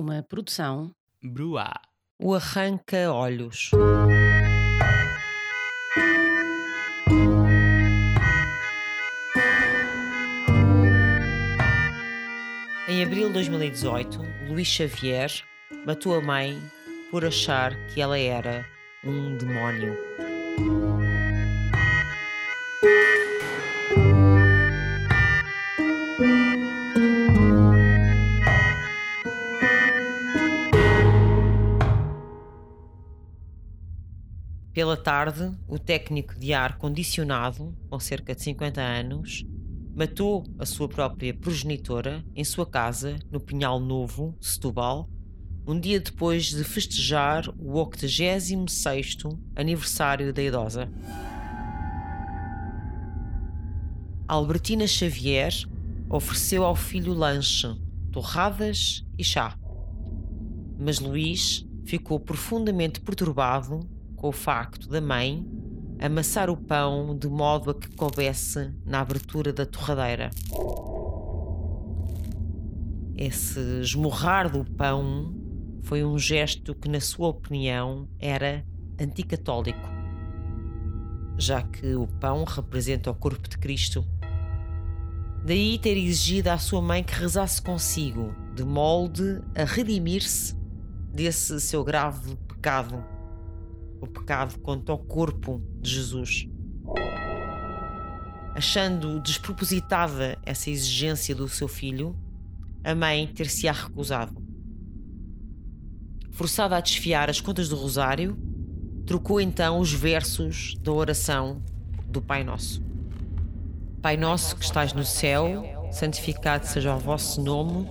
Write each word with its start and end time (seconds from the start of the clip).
Uma 0.00 0.22
produção 0.22 0.94
Bruá. 1.20 1.72
O 2.20 2.32
Arranca 2.32 3.12
Olhos. 3.12 3.72
Em 12.88 13.02
abril 13.02 13.26
de 13.26 13.32
2018, 13.32 14.20
Luís 14.46 14.68
Xavier 14.68 15.32
matou 15.84 16.14
a 16.14 16.20
mãe 16.20 16.56
por 17.10 17.24
achar 17.24 17.74
que 17.88 18.00
ela 18.00 18.16
era 18.16 18.64
um 19.04 19.36
demónio. 19.36 19.96
Pela 34.78 34.96
tarde, 34.96 35.50
o 35.66 35.76
técnico 35.76 36.38
de 36.38 36.54
ar 36.54 36.78
condicionado, 36.78 37.76
com 37.90 37.98
cerca 37.98 38.32
de 38.32 38.42
50 38.44 38.80
anos, 38.80 39.44
matou 39.92 40.44
a 40.56 40.64
sua 40.64 40.88
própria 40.88 41.34
progenitora 41.34 42.24
em 42.32 42.44
sua 42.44 42.64
casa, 42.64 43.16
no 43.28 43.40
Pinhal 43.40 43.80
Novo, 43.80 44.38
Setúbal, 44.40 45.10
um 45.66 45.80
dia 45.80 45.98
depois 45.98 46.50
de 46.50 46.62
festejar 46.62 47.48
o 47.58 47.72
86º 47.72 49.36
aniversário 49.56 50.32
da 50.32 50.44
idosa. 50.44 50.88
Albertina 54.28 54.86
Xavier 54.86 55.54
ofereceu 56.08 56.64
ao 56.64 56.76
filho 56.76 57.14
lanche, 57.14 57.66
torradas 58.12 59.04
e 59.18 59.24
chá. 59.24 59.58
Mas 60.78 61.00
Luís 61.00 61.66
ficou 61.84 62.20
profundamente 62.20 63.00
perturbado 63.00 63.97
com 64.18 64.28
o 64.28 64.32
facto 64.32 64.88
da 64.88 65.00
mãe 65.00 65.46
amassar 66.00 66.50
o 66.50 66.56
pão 66.56 67.16
de 67.16 67.28
modo 67.28 67.70
a 67.70 67.74
que 67.74 67.88
coubesse 67.90 68.72
na 68.84 69.00
abertura 69.00 69.52
da 69.52 69.64
torradeira. 69.64 70.30
Esse 73.16 73.58
esmurrar 73.80 74.50
do 74.50 74.64
pão 74.64 75.34
foi 75.82 76.04
um 76.04 76.18
gesto 76.18 76.74
que, 76.74 76.88
na 76.88 77.00
sua 77.00 77.28
opinião, 77.28 78.08
era 78.18 78.64
anticatólico, 79.00 79.88
já 81.36 81.62
que 81.62 81.94
o 81.94 82.06
pão 82.06 82.44
representa 82.44 83.10
o 83.10 83.14
corpo 83.14 83.48
de 83.48 83.58
Cristo. 83.58 84.04
Daí 85.44 85.78
ter 85.78 85.96
exigido 85.96 86.48
à 86.48 86.58
sua 86.58 86.82
mãe 86.82 87.02
que 87.02 87.14
rezasse 87.14 87.62
consigo, 87.62 88.34
de 88.54 88.64
molde 88.64 89.40
a 89.56 89.64
redimir-se 89.64 90.54
desse 91.12 91.60
seu 91.60 91.82
grave 91.82 92.36
pecado 92.48 93.17
o 94.00 94.06
pecado 94.06 94.58
contra 94.60 94.94
o 94.94 94.98
corpo 94.98 95.62
de 95.80 95.90
Jesus. 95.90 96.48
Achando 98.54 99.20
despropositada 99.20 100.38
essa 100.44 100.70
exigência 100.70 101.34
do 101.34 101.48
seu 101.48 101.68
filho, 101.68 102.16
a 102.82 102.94
mãe 102.94 103.26
ter-se-á 103.26 103.72
recusado. 103.72 104.42
Forçada 106.30 106.76
a 106.76 106.80
desfiar 106.80 107.28
as 107.28 107.40
contas 107.40 107.68
do 107.68 107.76
Rosário, 107.76 108.36
trocou 109.06 109.40
então 109.40 109.78
os 109.78 109.92
versos 109.92 110.74
da 110.80 110.92
oração 110.92 111.62
do 112.06 112.22
Pai 112.22 112.44
Nosso. 112.44 112.82
Pai 114.00 114.16
nosso 114.16 114.54
que 114.54 114.64
estás 114.64 114.92
no 114.92 115.04
céu, 115.04 115.90
santificado 115.90 116.66
seja 116.66 116.94
o 116.94 116.98
vosso 116.98 117.42
nome, 117.42 117.88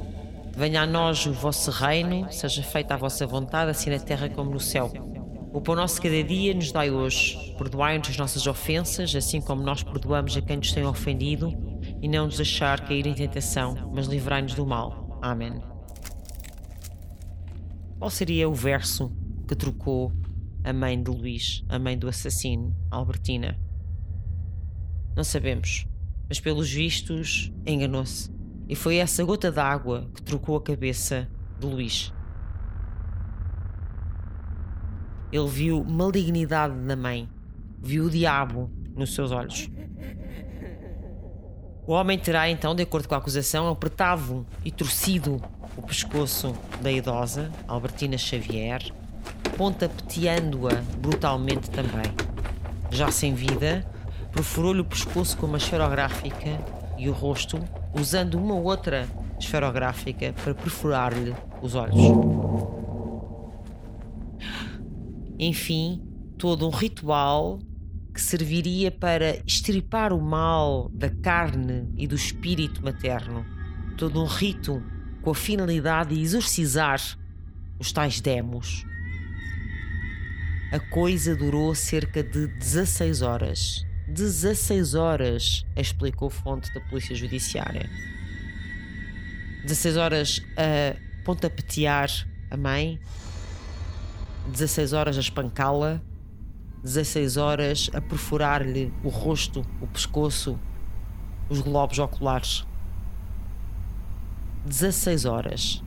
venha 0.56 0.82
a 0.82 0.86
nós 0.86 1.26
o 1.26 1.34
vosso 1.34 1.70
reino, 1.70 2.32
seja 2.32 2.64
feita 2.64 2.94
a 2.94 2.98
vossa 2.98 3.28
vontade, 3.28 3.72
assim 3.72 3.90
na 3.90 4.00
terra 4.00 4.30
como 4.30 4.50
no 4.50 4.60
céu. 4.60 4.92
O 5.58 5.62
pão 5.62 5.74
nosso 5.74 6.00
cada 6.00 6.24
dia 6.24 6.54
nos 6.54 6.72
dai 6.72 6.92
hoje. 6.92 7.56
Perdoai-nos 7.58 8.10
as 8.10 8.18
nossas 8.18 8.46
ofensas, 8.46 9.16
assim 9.16 9.42
como 9.42 9.64
nós 9.64 9.82
perdoamos 9.82 10.38
a 10.38 10.42
quem 10.44 10.58
nos 10.58 10.72
tem 10.72 10.86
ofendido, 10.86 11.52
e 12.00 12.08
não 12.08 12.28
nos 12.28 12.38
deixar 12.38 12.82
cair 12.82 13.08
em 13.08 13.16
tentação, 13.16 13.92
mas 13.92 14.06
livrai-nos 14.06 14.54
do 14.54 14.68
mal. 14.68 15.18
Amém. 15.20 15.60
Qual 17.98 18.12
seria 18.12 18.48
o 18.48 18.54
verso 18.54 19.12
que 19.48 19.56
trocou 19.56 20.14
a 20.64 20.72
mãe 20.72 21.02
de 21.02 21.10
Luís, 21.10 21.66
a 21.68 21.80
mãe 21.80 21.98
do 21.98 22.08
assassino, 22.08 22.76
Albertina? 22.92 23.60
Não 25.16 25.24
sabemos, 25.24 25.88
mas 26.30 26.40
pelos 26.40 26.72
vistos 26.72 27.52
enganou-se. 27.66 28.30
E 28.70 28.76
foi 28.76 28.98
essa 28.98 29.24
gota 29.24 29.52
d'água 29.52 30.08
que 30.14 30.22
trocou 30.22 30.56
a 30.56 30.62
cabeça 30.62 31.28
de 31.60 31.66
Luís. 31.66 32.14
Ele 35.32 35.48
viu 35.48 35.84
malignidade 35.84 36.74
na 36.76 36.96
mãe, 36.96 37.30
viu 37.82 38.06
o 38.06 38.10
diabo 38.10 38.70
nos 38.96 39.14
seus 39.14 39.32
olhos. 39.32 39.70
O 41.86 41.94
homem 41.94 42.20
terá 42.20 42.50
então, 42.50 42.76
de 42.76 42.84
acordo 42.84 43.08
com 43.08 43.16
a 43.16 43.18
acusação, 43.18 43.70
apertado 43.70 44.46
e 44.66 44.72
torcido 44.72 45.42
o 45.78 45.82
pescoço 45.82 46.54
da 46.82 46.92
idosa, 46.92 47.50
Albertina 47.68 48.18
Xavier, 48.18 48.92
pontapeteando-a 49.56 50.82
brutalmente 51.00 51.70
também. 51.70 52.12
Já 52.92 53.10
sem 53.10 53.34
vida, 53.34 53.86
perfurou-lhe 54.34 54.82
o 54.82 54.86
pescoço 54.86 55.38
com 55.38 55.46
uma 55.46 55.58
esferográfica 55.58 56.60
e 56.98 57.08
o 57.08 57.14
rosto, 57.14 57.60
usando 57.94 58.36
uma 58.36 58.56
outra 58.56 59.08
esferográfica 59.40 60.34
para 60.44 60.54
perfurar-lhe 60.54 61.34
os 61.62 61.76
olhos. 61.76 62.77
Enfim, 65.38 66.02
todo 66.38 66.68
um 66.68 66.72
ritual 66.72 67.60
que 68.14 68.22
serviria 68.22 68.90
para 68.90 69.38
extirpar 69.46 70.12
o 70.12 70.20
mal 70.20 70.90
da 70.90 71.10
carne 71.10 71.88
e 71.96 72.08
do 72.08 72.16
espírito 72.16 72.84
materno. 72.84 73.46
Todo 73.96 74.22
um 74.22 74.26
rito 74.26 74.84
com 75.22 75.32
a 75.32 75.36
finalidade 75.36 76.16
de 76.16 76.22
exorcizar 76.22 77.00
os 77.80 77.92
tais 77.92 78.20
demos. 78.20 78.84
A 80.72 80.80
coisa 80.80 81.36
durou 81.36 81.74
cerca 81.76 82.24
de 82.24 82.48
16 82.48 83.22
horas. 83.22 83.86
16 84.08 84.96
horas, 84.96 85.66
explicou 85.76 86.30
fonte 86.30 86.74
da 86.74 86.82
Polícia 86.82 87.16
Judiciária. 87.16 87.90
16 89.64 89.98
horas 89.98 90.42
a 90.56 90.96
pontapetear 91.24 92.10
a 92.50 92.58
mãe, 92.58 93.00
16 94.48 94.94
horas 94.94 95.18
a 95.18 95.20
espancá-la, 95.20 96.02
16 96.84 97.38
horas 97.38 97.90
a 97.94 98.00
perfurar-lhe 98.00 98.94
o 99.04 99.10
rosto, 99.10 99.66
o 99.82 99.88
pescoço, 99.88 100.60
os 101.50 101.60
globos 101.60 102.00
oculares. 102.00 102.66
16 104.66 105.26
horas. 105.26 105.84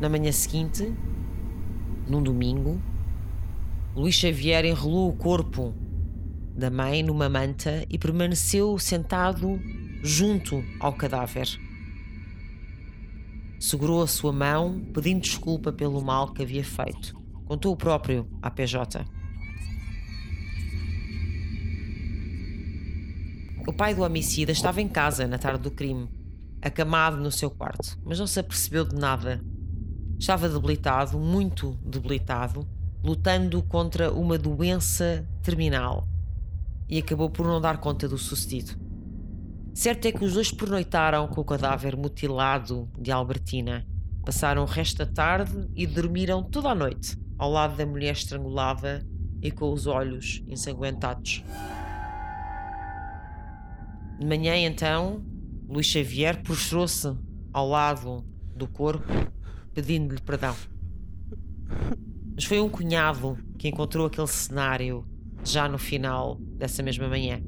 Na 0.00 0.08
manhã 0.08 0.32
seguinte, 0.32 0.92
num 2.08 2.22
domingo, 2.22 2.80
Luís 3.94 4.14
Xavier 4.14 4.64
enrolou 4.64 5.08
o 5.08 5.16
corpo 5.16 5.74
da 6.56 6.70
mãe 6.70 7.02
numa 7.02 7.28
manta 7.28 7.84
e 7.88 7.98
permaneceu 7.98 8.78
sentado 8.78 9.60
junto 10.02 10.64
ao 10.80 10.92
cadáver. 10.92 11.48
Segurou 13.64 14.02
a 14.02 14.06
sua 14.06 14.30
mão, 14.30 14.78
pedindo 14.92 15.22
desculpa 15.22 15.72
pelo 15.72 16.02
mal 16.02 16.34
que 16.34 16.42
havia 16.42 16.62
feito. 16.62 17.18
Contou 17.46 17.72
o 17.72 17.76
próprio 17.78 18.28
à 18.42 18.50
PJ. 18.50 19.06
O 23.66 23.72
pai 23.72 23.94
do 23.94 24.02
homicida 24.02 24.52
estava 24.52 24.82
em 24.82 24.86
casa 24.86 25.26
na 25.26 25.38
tarde 25.38 25.62
do 25.62 25.70
crime, 25.70 26.10
acamado 26.60 27.16
no 27.16 27.32
seu 27.32 27.50
quarto, 27.50 27.98
mas 28.04 28.18
não 28.18 28.26
se 28.26 28.38
apercebeu 28.38 28.84
de 28.84 28.96
nada. 28.96 29.42
Estava 30.18 30.46
debilitado, 30.46 31.18
muito 31.18 31.78
debilitado, 31.82 32.68
lutando 33.02 33.62
contra 33.62 34.12
uma 34.12 34.36
doença 34.36 35.26
terminal 35.42 36.06
e 36.86 36.98
acabou 36.98 37.30
por 37.30 37.46
não 37.46 37.62
dar 37.62 37.78
conta 37.78 38.06
do 38.06 38.18
sucedido. 38.18 38.83
Certo 39.74 40.06
é 40.06 40.12
que 40.12 40.24
os 40.24 40.34
dois 40.34 40.52
pernoitaram 40.52 41.26
com 41.26 41.40
o 41.40 41.44
cadáver 41.44 41.96
mutilado 41.96 42.88
de 42.96 43.10
Albertina. 43.10 43.84
Passaram 44.24 44.62
o 44.62 44.66
resto 44.66 44.98
da 44.98 45.06
tarde 45.06 45.68
e 45.74 45.84
dormiram 45.84 46.44
toda 46.44 46.68
a 46.68 46.74
noite, 46.76 47.18
ao 47.36 47.50
lado 47.50 47.76
da 47.76 47.84
mulher 47.84 48.12
estrangulada 48.12 49.04
e 49.42 49.50
com 49.50 49.72
os 49.72 49.88
olhos 49.88 50.44
ensanguentados. 50.46 51.42
De 54.20 54.24
manhã, 54.24 54.56
então, 54.56 55.24
Luís 55.68 55.86
Xavier 55.86 56.40
prostrou-se 56.40 57.12
ao 57.52 57.68
lado 57.68 58.24
do 58.54 58.68
corpo, 58.68 59.12
pedindo-lhe 59.74 60.20
perdão. 60.20 60.54
Mas 62.32 62.44
foi 62.44 62.60
um 62.60 62.68
cunhado 62.68 63.36
que 63.58 63.66
encontrou 63.66 64.06
aquele 64.06 64.28
cenário 64.28 65.04
já 65.44 65.68
no 65.68 65.78
final 65.78 66.36
dessa 66.40 66.80
mesma 66.80 67.08
manhã. 67.08 67.42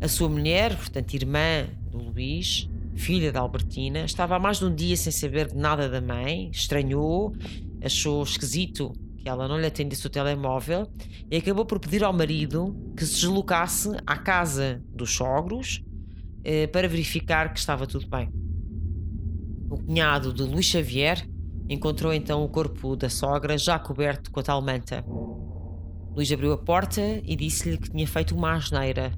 A 0.00 0.06
sua 0.06 0.28
mulher, 0.28 0.76
portanto, 0.76 1.14
irmã 1.14 1.66
do 1.90 1.98
Luís, 1.98 2.68
filha 2.94 3.32
da 3.32 3.40
Albertina, 3.40 4.04
estava 4.04 4.36
há 4.36 4.38
mais 4.38 4.58
de 4.58 4.64
um 4.64 4.74
dia 4.74 4.96
sem 4.96 5.10
saber 5.10 5.52
nada 5.54 5.88
da 5.88 6.00
mãe, 6.00 6.50
estranhou, 6.52 7.34
achou 7.82 8.22
esquisito 8.22 8.92
que 9.16 9.28
ela 9.28 9.48
não 9.48 9.58
lhe 9.58 9.66
atendesse 9.66 10.06
o 10.06 10.10
telemóvel 10.10 10.88
e 11.28 11.36
acabou 11.36 11.66
por 11.66 11.80
pedir 11.80 12.04
ao 12.04 12.12
marido 12.12 12.76
que 12.96 13.04
se 13.04 13.14
deslocasse 13.22 13.90
à 14.06 14.16
casa 14.16 14.80
dos 14.94 15.10
sogros 15.10 15.82
eh, 16.44 16.68
para 16.68 16.86
verificar 16.86 17.52
que 17.52 17.58
estava 17.58 17.84
tudo 17.84 18.06
bem. 18.08 18.30
O 19.68 19.78
cunhado 19.78 20.32
de 20.32 20.44
Luís 20.44 20.66
Xavier 20.66 21.28
encontrou 21.68 22.14
então 22.14 22.44
o 22.44 22.48
corpo 22.48 22.94
da 22.94 23.10
sogra 23.10 23.58
já 23.58 23.78
coberto 23.80 24.30
com 24.30 24.38
a 24.38 24.44
tal 24.44 24.62
manta. 24.62 25.04
Luís 26.14 26.30
abriu 26.30 26.52
a 26.52 26.58
porta 26.58 27.02
e 27.24 27.34
disse-lhe 27.34 27.76
que 27.76 27.90
tinha 27.90 28.06
feito 28.06 28.34
uma 28.34 28.54
asneira. 28.54 29.12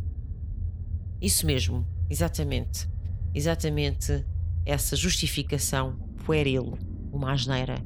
Isso 1.21 1.47
mesmo, 1.47 1.87
exatamente. 2.09 2.89
Exatamente 3.35 4.25
essa 4.65 4.97
justificação 4.97 5.97
pueril, 6.25 6.79
uma 7.13 7.33
asneira 7.33 7.85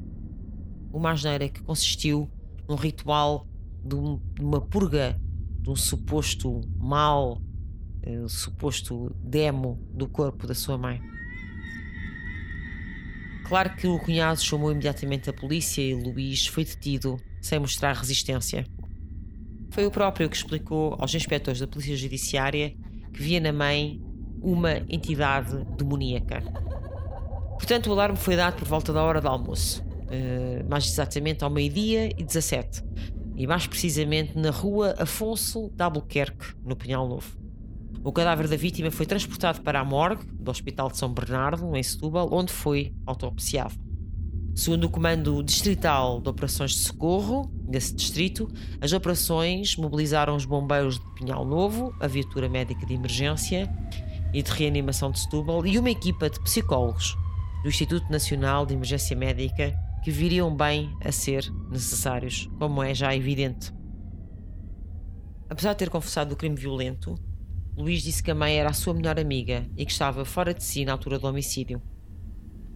uma 0.94 1.10
asneira 1.10 1.48
que 1.48 1.60
consistiu 1.60 2.30
num 2.68 2.76
ritual 2.76 3.48
de, 3.84 3.96
um, 3.96 4.20
uma 4.40 4.60
purga 4.60 5.20
de 5.60 5.68
um 5.68 5.74
suposto 5.74 6.60
mal, 6.76 7.42
uh, 8.06 8.28
suposto 8.28 9.12
demo 9.18 9.84
do 9.92 10.08
corpo 10.08 10.46
da 10.46 10.54
sua 10.54 10.78
mãe. 10.78 11.02
Claro 13.44 13.74
que 13.74 13.88
o 13.88 13.98
cunhado 13.98 14.40
chamou 14.40 14.70
imediatamente 14.70 15.28
a 15.28 15.32
polícia 15.32 15.82
e 15.82 15.94
Luís 15.94 16.46
foi 16.46 16.64
detido 16.64 17.20
sem 17.42 17.58
mostrar 17.58 17.92
resistência. 17.94 18.64
Foi 19.70 19.84
o 19.84 19.90
próprio 19.90 20.30
que 20.30 20.36
explicou 20.36 20.94
aos 20.98 21.12
inspectores 21.12 21.60
da 21.60 21.66
Polícia 21.66 21.96
Judiciária 21.96 22.74
que 23.14 23.22
via 23.22 23.40
na 23.40 23.52
mãe 23.52 24.02
uma 24.42 24.78
entidade 24.90 25.64
demoníaca. 25.78 26.42
Portanto, 27.54 27.86
o 27.86 27.92
alarme 27.92 28.18
foi 28.18 28.36
dado 28.36 28.56
por 28.56 28.68
volta 28.68 28.92
da 28.92 29.02
hora 29.02 29.20
do 29.20 29.28
almoço. 29.28 29.82
Eh, 30.10 30.62
mais 30.68 30.86
exatamente 30.86 31.42
ao 31.42 31.50
meio-dia 31.50 32.10
e 32.16 32.22
17, 32.22 32.84
e 33.36 33.46
mais 33.46 33.66
precisamente 33.66 34.38
na 34.38 34.50
rua 34.50 34.94
Afonso 34.98 35.70
de 35.74 35.82
Albuquerque, 35.82 36.54
no 36.62 36.76
Pinhal 36.76 37.08
Novo. 37.08 37.36
O 38.04 38.12
cadáver 38.12 38.46
da 38.46 38.56
vítima 38.56 38.90
foi 38.90 39.06
transportado 39.06 39.62
para 39.62 39.80
a 39.80 39.84
morgue 39.84 40.24
do 40.34 40.50
Hospital 40.50 40.90
de 40.90 40.98
São 40.98 41.12
Bernardo, 41.12 41.74
em 41.74 41.82
Setúbal, 41.82 42.28
onde 42.30 42.52
foi 42.52 42.94
autopsiado. 43.06 43.74
Segundo 44.54 44.84
o 44.84 44.88
Comando 44.88 45.42
Distrital 45.42 46.20
de 46.20 46.28
Operações 46.28 46.70
de 46.70 46.78
Socorro 46.78 47.50
desse 47.68 47.92
distrito, 47.92 48.48
as 48.80 48.92
operações 48.92 49.76
mobilizaram 49.76 50.36
os 50.36 50.44
bombeiros 50.44 51.00
de 51.00 51.14
Pinhal 51.14 51.44
Novo, 51.44 51.92
a 51.98 52.06
viatura 52.06 52.48
médica 52.48 52.86
de 52.86 52.94
emergência 52.94 53.68
e 54.32 54.40
de 54.40 54.50
reanimação 54.52 55.10
de 55.10 55.18
Setúbal 55.18 55.66
e 55.66 55.76
uma 55.76 55.90
equipa 55.90 56.30
de 56.30 56.38
psicólogos 56.38 57.16
do 57.64 57.68
Instituto 57.68 58.08
Nacional 58.12 58.64
de 58.64 58.74
Emergência 58.74 59.16
Médica 59.16 59.74
que 60.04 60.12
viriam 60.12 60.54
bem 60.54 60.96
a 61.04 61.10
ser 61.10 61.50
necessários, 61.68 62.48
como 62.56 62.80
é 62.80 62.94
já 62.94 63.14
evidente. 63.14 63.72
Apesar 65.50 65.72
de 65.72 65.78
ter 65.78 65.90
confessado 65.90 66.34
o 66.34 66.36
crime 66.36 66.54
violento, 66.54 67.16
Luís 67.76 68.04
disse 68.04 68.22
que 68.22 68.30
a 68.30 68.34
mãe 68.36 68.56
era 68.56 68.70
a 68.70 68.74
sua 68.74 68.94
melhor 68.94 69.18
amiga 69.18 69.68
e 69.76 69.84
que 69.84 69.90
estava 69.90 70.24
fora 70.24 70.54
de 70.54 70.62
si 70.62 70.84
na 70.84 70.92
altura 70.92 71.18
do 71.18 71.26
homicídio. 71.26 71.82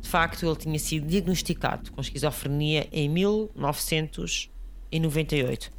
De 0.01 0.09
facto, 0.09 0.47
ele 0.47 0.57
tinha 0.57 0.79
sido 0.79 1.07
diagnosticado 1.07 1.93
com 1.93 2.01
esquizofrenia 2.01 2.89
em 2.93 3.09
1998, 3.09 5.73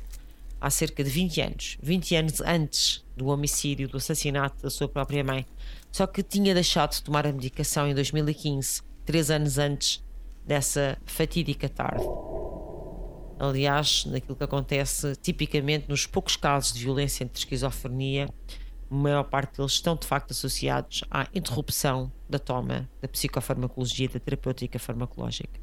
há 0.60 0.70
cerca 0.70 1.02
de 1.04 1.10
20 1.10 1.42
anos, 1.42 1.78
20 1.82 2.16
anos 2.16 2.42
antes 2.42 3.04
do 3.16 3.28
homicídio, 3.28 3.88
do 3.88 3.98
assassinato 3.98 4.62
da 4.62 4.70
sua 4.70 4.88
própria 4.88 5.24
mãe. 5.24 5.46
Só 5.92 6.06
que 6.06 6.22
tinha 6.22 6.54
deixado 6.54 6.92
de 6.92 7.02
tomar 7.02 7.26
a 7.26 7.32
medicação 7.32 7.88
em 7.88 7.96
2015, 7.96 8.84
três 9.06 9.32
anos 9.32 9.58
antes 9.58 10.04
dessa 10.46 10.98
fatídica 11.06 11.70
tarde. 11.70 12.04
Aliás, 13.40 14.04
naquilo 14.06 14.36
que 14.36 14.44
acontece 14.44 15.16
tipicamente 15.16 15.88
nos 15.88 16.06
poucos 16.06 16.36
casos 16.36 16.74
de 16.74 16.84
violência 16.84 17.24
entre 17.24 17.40
esquizofrenia, 17.40 18.28
a 18.90 18.96
maior 18.96 19.24
parte 19.24 19.58
deles 19.58 19.74
estão 19.74 19.96
de 19.96 20.08
facto 20.08 20.32
associados 20.32 21.04
à 21.12 21.28
interrupção 21.34 22.12
da 22.30 22.40
toma 22.40 22.90
da 23.02 23.08
psicofarmacologia 23.08 24.10
da 24.10 24.20
terapêutica 24.20 24.80
farmacológica. 24.80 25.60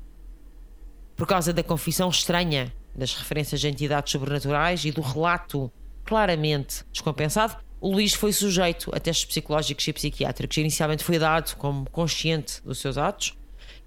Por 1.17 1.26
causa 1.26 1.52
da 1.52 1.62
confissão 1.62 2.08
estranha 2.08 2.73
das 2.94 3.14
referências 3.14 3.64
a 3.64 3.69
entidades 3.69 4.12
sobrenaturais 4.12 4.84
e 4.84 4.93
do 4.93 5.00
relato 5.00 5.70
claramente 6.05 6.84
descompensado, 6.93 7.56
o 7.81 7.90
Luís 7.90 8.14
foi 8.14 8.32
sujeito 8.32 8.90
a 8.94 9.00
testes 9.00 9.26
psicológicos 9.26 9.87
e 9.87 9.93
psiquiátricos. 9.93 10.56
Inicialmente 10.56 11.05
foi 11.05 11.19
dado 11.19 11.55
como 11.56 11.88
consciente 11.90 12.62
dos 12.62 12.79
seus 12.79 12.96
atos, 12.96 13.37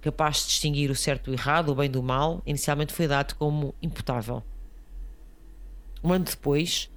capaz 0.02 0.42
de 0.42 0.48
distinguir 0.48 0.92
o 0.92 0.96
certo 0.96 1.32
do 1.32 1.34
errado, 1.34 1.70
o 1.70 1.76
bem 1.76 1.90
do 1.90 2.02
mal, 2.04 2.42
inicialmente 2.46 2.94
foi 2.94 3.08
dado 3.08 3.36
como 3.36 3.74
imputável. 3.82 4.44
Um 6.04 6.14
ano 6.14 6.26
depois, 6.26 6.90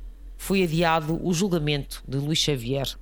foi 0.43 0.65
adiado 0.65 1.25
o 1.25 1.33
julgamento 1.33 2.03
de 2.07 2.19
Luís 2.19 2.41
Xavier. 2.41 2.99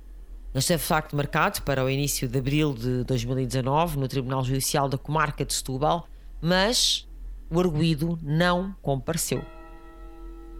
Este 0.53 0.73
de 0.73 0.83
facto 0.83 1.15
marcado 1.15 1.63
para 1.63 1.83
o 1.83 1.89
início 1.89 2.27
de 2.27 2.37
abril 2.37 2.71
de 2.71 3.03
2019 3.03 3.97
no 3.97 4.07
Tribunal 4.07 4.43
Judicial 4.43 4.87
da 4.87 4.95
Comarca 4.95 5.43
de 5.43 5.51
Setúbal, 5.51 6.07
mas 6.39 7.09
o 7.49 7.59
arguído 7.59 8.19
não 8.21 8.75
compareceu. 8.79 9.43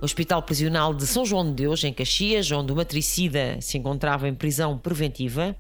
O 0.02 0.06
Hospital 0.06 0.42
Prisional 0.42 0.92
de 0.92 1.06
São 1.06 1.24
João 1.24 1.46
de 1.46 1.52
Deus, 1.52 1.84
em 1.84 1.94
Caxias, 1.94 2.52
onde 2.52 2.74
o 2.74 2.76
matricida 2.76 3.62
se 3.62 3.78
encontrava 3.78 4.28
em 4.28 4.34
prisão 4.34 4.76
preventiva, 4.76 5.56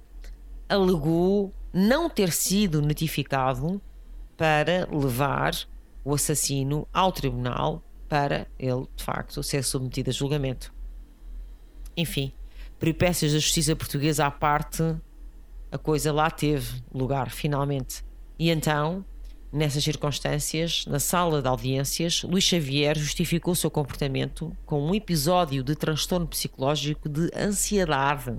alegou 0.67 1.53
não 1.71 2.09
ter 2.09 2.31
sido 2.31 2.81
notificado 2.81 3.79
para 4.35 4.89
levar 4.91 5.53
o 6.03 6.15
assassino 6.15 6.87
ao 6.91 7.11
tribunal 7.11 7.83
para 8.09 8.47
ele, 8.57 8.87
de 8.95 9.03
facto, 9.03 9.43
ser 9.43 9.63
submetido 9.63 10.09
a 10.09 10.13
julgamento. 10.13 10.80
Enfim, 12.01 12.33
peripécias 12.79 13.31
da 13.31 13.37
justiça 13.37 13.75
portuguesa 13.75 14.25
à 14.25 14.31
parte, 14.31 14.81
a 15.71 15.77
coisa 15.77 16.11
lá 16.11 16.31
teve 16.31 16.81
lugar, 16.91 17.29
finalmente. 17.29 18.03
E 18.39 18.49
então, 18.49 19.05
nessas 19.53 19.83
circunstâncias, 19.83 20.83
na 20.87 20.99
sala 20.99 21.43
de 21.43 21.47
audiências, 21.47 22.23
Luís 22.23 22.43
Xavier 22.43 22.97
justificou 22.97 23.53
o 23.53 23.55
seu 23.55 23.69
comportamento 23.69 24.51
com 24.65 24.81
um 24.81 24.95
episódio 24.95 25.63
de 25.63 25.75
transtorno 25.75 26.25
psicológico 26.25 27.07
de 27.07 27.29
ansiedade. 27.37 28.35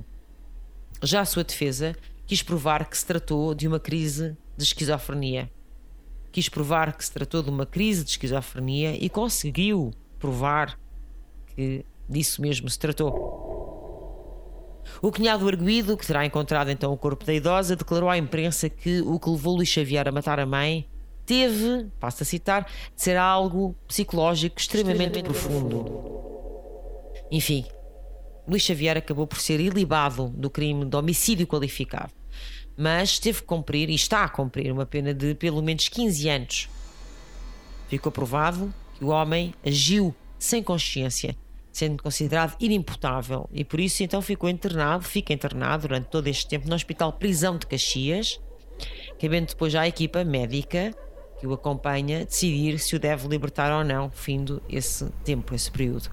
Já 1.01 1.21
a 1.21 1.25
sua 1.25 1.45
defesa 1.45 1.95
quis 2.27 2.43
provar 2.43 2.87
que 2.91 2.99
se 2.99 3.07
tratou 3.07 3.55
de 3.55 3.69
uma 3.69 3.79
crise 3.79 4.37
de 4.57 4.65
esquizofrenia. 4.65 5.49
Quis 6.33 6.49
provar 6.49 6.97
que 6.97 7.05
se 7.05 7.13
tratou 7.13 7.45
de 7.45 7.51
uma 7.51 7.65
crise 7.65 8.03
de 8.03 8.11
esquizofrenia 8.11 8.97
e 9.01 9.09
conseguiu 9.09 9.93
provar 10.19 10.77
que 11.55 11.87
disso 12.09 12.43
mesmo 12.43 12.69
se 12.69 12.77
tratou. 12.79 13.52
O 15.01 15.11
cunhado 15.11 15.49
arguído, 15.49 15.97
que 15.97 16.07
terá 16.07 16.25
encontrado 16.25 16.71
então 16.71 16.93
o 16.93 16.97
corpo 16.97 17.25
da 17.25 17.33
idosa, 17.33 17.77
declarou 17.77 18.09
à 18.09 18.19
imprensa 18.19 18.69
que 18.69 19.01
o 19.03 19.19
que 19.19 19.31
levou 19.31 19.57
Luís 19.57 19.69
Xavier 19.69 20.09
a 20.09 20.13
matar 20.13 20.39
a 20.39 20.47
mãe 20.47 20.89
teve, 21.25 21.87
passo 22.01 22.23
a 22.23 22.27
citar, 22.27 22.65
de 22.65 23.03
ser 23.03 23.17
algo 23.17 23.77
psicológico 23.87 24.59
extremamente, 24.59 25.19
extremamente 25.19 25.23
profundo. 25.23 25.85
profundo. 25.85 26.23
Enfim, 27.31 27.65
Luís 28.47 28.63
Xavier 28.63 28.97
acabou 28.97 29.27
por 29.27 29.39
ser 29.39 29.61
ilibado 29.61 30.29
do 30.29 30.51
crime 30.51 30.85
de 30.85 30.97
homicídio 30.97 31.47
qualificado, 31.47 32.13
mas 32.77 33.19
teve 33.19 33.41
que 33.41 33.47
cumprir 33.47 33.89
e 33.89 33.95
está 33.95 34.25
a 34.25 34.29
cumprir 34.29 34.73
uma 34.73 34.85
pena 34.85 35.15
de 35.15 35.35
pelo 35.35 35.63
menos 35.63 35.89
15 35.89 36.29
anos. 36.29 36.69
Ficou 37.89 38.11
provado 38.11 38.73
que 38.95 39.05
o 39.05 39.09
homem 39.09 39.55
agiu 39.65 40.15
sem 40.39 40.63
consciência, 40.63 41.37
sendo 41.73 42.03
considerado 42.03 42.55
inimputável 42.61 43.49
e 43.53 43.65
por 43.65 43.81
isso 43.81 44.03
então 44.03 44.21
ficou 44.21 44.49
internado, 44.49 45.05
fica 45.05 45.33
internado 45.33 45.89
durante 45.89 46.07
todo 46.07 46.29
este 46.29 46.47
tempo 46.47 46.69
no 46.69 46.75
Hospital 46.75 47.13
Prisão 47.15 47.57
de 47.57 47.67
Caxias, 47.67 48.41
cabendo 49.19 49.47
depois 49.47 49.75
à 49.75 49.89
equipa 49.89 50.23
médica 50.23 50.95
que 51.41 51.47
o 51.47 51.53
acompanha 51.53 52.25
decidir 52.25 52.79
se 52.79 52.95
o 52.95 53.01
deve 53.01 53.27
libertar 53.27 53.77
ou 53.77 53.83
não, 53.83 54.11
findo 54.11 54.63
esse 54.69 55.07
tempo, 55.25 55.55
esse 55.55 55.71
período. 55.71 56.09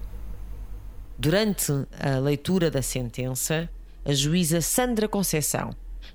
Durante 1.16 1.70
a 2.00 2.18
leitura 2.18 2.70
da 2.70 2.82
sentença, 2.82 3.70
a 4.04 4.12
juíza 4.12 4.60
Sandra 4.60 5.06
Conceição 5.06 5.70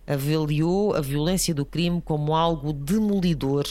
avaliou 0.07 0.93
a 0.93 1.01
violência 1.01 1.53
do 1.53 1.65
crime 1.65 2.01
como 2.01 2.35
algo 2.35 2.73
demolidor, 2.73 3.65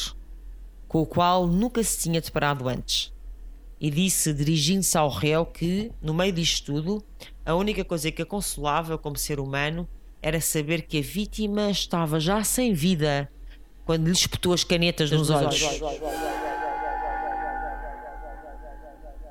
com 0.89 1.03
o 1.03 1.07
qual 1.07 1.47
nunca 1.47 1.83
se 1.83 1.99
tinha 1.99 2.21
deparado 2.21 2.69
antes. 2.69 3.14
E 3.85 3.91
disse, 3.91 4.33
dirigindo-se 4.33 4.97
ao 4.97 5.11
réu, 5.11 5.45
que, 5.45 5.93
no 6.01 6.15
meio 6.15 6.33
disto 6.33 6.73
tudo, 6.73 7.05
a 7.45 7.55
única 7.55 7.85
coisa 7.85 8.11
que 8.11 8.23
a 8.23 8.25
consolava 8.25 8.97
como 8.97 9.15
ser 9.19 9.39
humano 9.39 9.87
era 10.23 10.41
saber 10.41 10.87
que 10.87 11.01
a 11.01 11.03
vítima 11.03 11.71
estava 11.71 12.19
já 12.19 12.43
sem 12.43 12.73
vida 12.73 13.31
quando 13.85 14.07
lhe 14.07 14.13
espetou 14.13 14.55
as 14.55 14.65
canetas 14.65 15.11
nos 15.11 15.29
olhos. 15.29 15.63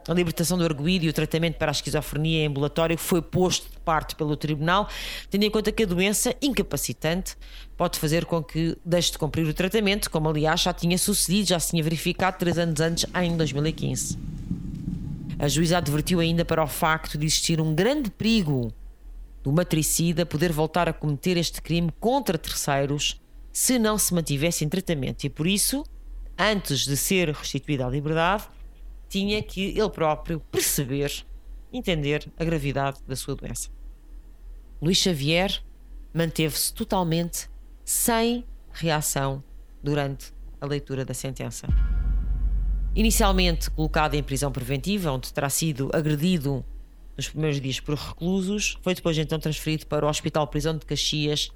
A 0.07 0.13
libertação 0.13 0.57
do 0.57 0.65
arguído 0.65 1.05
e 1.05 1.10
o 1.10 1.13
tratamento 1.13 1.55
para 1.55 1.72
a 1.72 1.74
esquizofrenia 1.74 2.48
ambulatório 2.48 2.98
foi 2.98 3.22
posto 3.22 3.72
de 3.72 3.79
parte 3.79 4.15
pelo 4.15 4.36
tribunal, 4.36 4.89
tendo 5.29 5.43
em 5.43 5.50
conta 5.50 5.72
que 5.72 5.83
a 5.83 5.86
doença 5.86 6.36
incapacitante 6.41 7.38
pode 7.77 7.98
fazer 7.98 8.25
com 8.25 8.43
que 8.43 8.77
deixe 8.83 9.13
de 9.13 9.17
cumprir 9.17 9.48
o 9.48 9.53
tratamento, 9.53 10.10
como 10.12 10.27
aliás 10.27 10.62
já 10.62 10.74
tinha 10.74 10.98
sucedido, 10.98 11.50
já 11.50 11.60
se 11.60 11.72
tinha 11.72 11.83
verificado 11.83 12.38
três 12.38 12.57
anos 12.57 12.81
antes, 12.81 13.05
em 13.15 13.38
2015. 13.38 14.17
A 15.39 15.48
juíza 15.48 15.77
advertiu 15.77 16.19
ainda 16.19 16.43
para 16.43 16.63
o 16.63 16.67
facto 16.67 17.17
de 17.17 17.25
existir 17.25 17.62
um 17.62 17.74
grande 17.74 18.12
perigo 18.12 18.74
do 19.41 19.51
matricida 19.51 20.25
poder 20.25 20.51
voltar 20.51 20.88
a 20.89 20.93
cometer 20.93 21.38
este 21.38 21.62
crime 21.62 21.91
contra 22.00 22.38
terceiros 22.38 23.22
se 23.51 23.77
não 23.77 23.98
se 23.98 24.13
mantivesse 24.13 24.65
em 24.65 24.69
tratamento 24.69 25.24
e 25.25 25.29
por 25.29 25.48
isso, 25.48 25.83
antes 26.38 26.86
de 26.86 26.98
ser 26.98 27.29
restituído 27.29 27.83
à 27.83 27.89
liberdade, 27.89 28.45
tinha 29.13 29.43
que 29.43 29.77
ele 29.77 29.89
próprio 29.91 30.39
perceber, 30.39 31.24
entender 31.72 32.32
a 32.36 32.43
gravidade 32.43 32.98
da 33.08 33.15
sua 33.15 33.36
doença. 33.36 33.70
Luís 34.82 34.98
Xavier 34.98 35.62
manteve-se 36.12 36.74
totalmente 36.74 37.48
sem 37.86 38.43
reação 38.72 39.43
durante 39.84 40.34
a 40.60 40.65
leitura 40.65 41.05
da 41.05 41.13
sentença. 41.13 41.67
Inicialmente 42.96 43.70
colocado 43.70 44.15
em 44.15 44.24
prisão 44.24 44.51
preventiva, 44.51 45.12
onde 45.12 45.32
terá 45.32 45.50
sido 45.50 45.91
agredido 45.93 46.65
nos 47.15 47.29
primeiros 47.29 47.62
dias 47.62 47.79
por 47.79 47.96
reclusos, 47.96 48.79
foi 48.82 48.96
depois 48.96 49.15
então 49.20 49.39
transferido 49.39 49.86
para 49.86 50.08
o 50.08 50.10
Hospital 50.10 50.48
Prisão 50.48 50.75
de 50.75 50.88
Caxias 50.88 51.51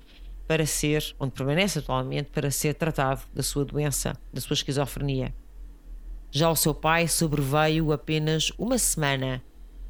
para 0.48 0.64
ser, 0.68 1.16
onde 1.20 1.32
permanece 1.32 1.80
atualmente, 1.80 2.30
para 2.30 2.52
ser 2.52 2.76
tratado 2.76 3.24
da 3.34 3.42
sua 3.42 3.66
doença, 3.66 4.16
da 4.32 4.40
sua 4.40 4.54
esquizofrenia. 4.54 5.34
Já 6.30 6.50
o 6.50 6.56
seu 6.56 6.74
pai 6.74 7.08
sobreveio 7.08 7.92
apenas 7.92 8.52
uma 8.58 8.78
semana 8.78 9.42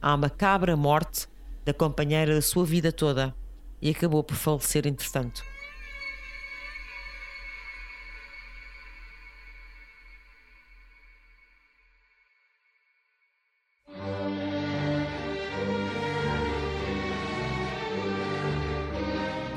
à 0.02 0.16
macabra 0.16 0.78
morte 0.78 1.28
da 1.66 1.74
companheira 1.74 2.36
da 2.36 2.42
sua 2.42 2.66
vida 2.66 2.92
toda 2.92 3.36
e 3.82 3.90
acabou 3.90 4.24
por 4.24 4.36
falecer 4.36 4.86
entretanto. 4.88 5.44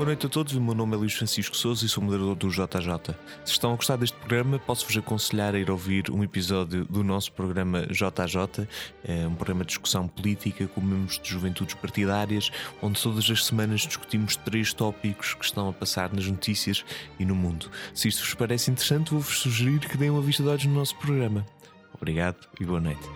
Boa 0.01 0.07
noite 0.07 0.25
a 0.25 0.29
todos, 0.29 0.55
o 0.55 0.59
meu 0.59 0.73
nome 0.73 0.95
é 0.95 0.97
Luís 0.97 1.13
Francisco 1.13 1.55
Souza 1.55 1.85
e 1.85 1.87
sou 1.87 2.03
moderador 2.03 2.33
do 2.33 2.49
JJ. 2.49 3.13
Se 3.45 3.51
estão 3.51 3.71
a 3.71 3.75
gostar 3.75 3.97
deste 3.97 4.17
programa, 4.17 4.57
posso-vos 4.57 4.97
aconselhar 4.97 5.53
a 5.53 5.59
ir 5.59 5.69
ouvir 5.69 6.09
um 6.09 6.23
episódio 6.23 6.85
do 6.85 7.03
nosso 7.03 7.31
programa 7.31 7.85
JJ, 7.85 8.67
é 9.03 9.27
um 9.27 9.35
programa 9.35 9.63
de 9.63 9.67
discussão 9.67 10.07
política 10.07 10.67
com 10.69 10.81
membros 10.81 11.19
de 11.19 11.29
juventudes 11.29 11.75
partidárias, 11.75 12.49
onde 12.81 12.99
todas 12.99 13.29
as 13.29 13.45
semanas 13.45 13.81
discutimos 13.81 14.35
três 14.37 14.73
tópicos 14.73 15.35
que 15.35 15.45
estão 15.45 15.69
a 15.69 15.73
passar 15.73 16.11
nas 16.11 16.25
notícias 16.25 16.83
e 17.19 17.23
no 17.23 17.35
mundo. 17.35 17.69
Se 17.93 18.07
isto 18.07 18.23
vos 18.23 18.33
parece 18.33 18.71
interessante, 18.71 19.11
vou-vos 19.11 19.37
sugerir 19.37 19.81
que 19.81 19.97
deem 19.97 20.09
uma 20.09 20.23
vista 20.23 20.41
de 20.41 20.49
olhos 20.49 20.65
no 20.65 20.73
nosso 20.73 20.95
programa. 20.95 21.45
Obrigado 21.93 22.37
e 22.59 22.65
boa 22.65 22.79
noite. 22.79 23.07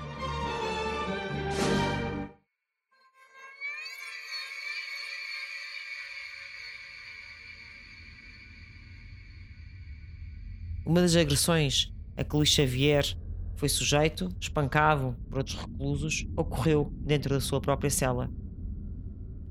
Uma 10.85 11.01
das 11.01 11.15
agressões 11.15 11.91
a 12.15 12.23
que 12.23 12.35
Luís 12.35 12.49
Xavier 12.49 13.17
foi 13.55 13.67
sujeito, 13.67 14.29
espancado 14.39 15.17
por 15.29 15.39
outros 15.39 15.57
reclusos, 15.57 16.27
ocorreu 16.35 16.93
dentro 16.99 17.33
da 17.33 17.41
sua 17.41 17.59
própria 17.59 17.89
cela. 17.89 18.29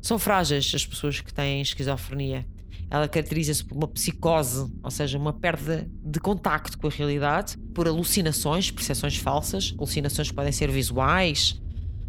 São 0.01 0.19
frágeis 0.19 0.71
as 0.75 0.87
pessoas 0.87 1.21
que 1.21 1.35
têm 1.35 1.61
esquizofrenia. 1.61 2.47
Ela 2.89 3.09
caracteriza-se 3.09 3.65
por 3.65 3.77
uma 3.77 3.89
psicose, 3.89 4.71
ou 4.83 4.91
seja, 4.91 5.19
uma 5.19 5.33
perda 5.33 5.91
de 6.05 6.21
contacto 6.21 6.79
com 6.79 6.87
a 6.87 6.91
realidade, 6.91 7.59
por 7.75 7.89
alucinações, 7.89 8.71
percepções 8.71 9.17
falsas. 9.17 9.75
Alucinações 9.77 10.31
podem 10.31 10.53
ser 10.53 10.71
visuais, 10.71 11.61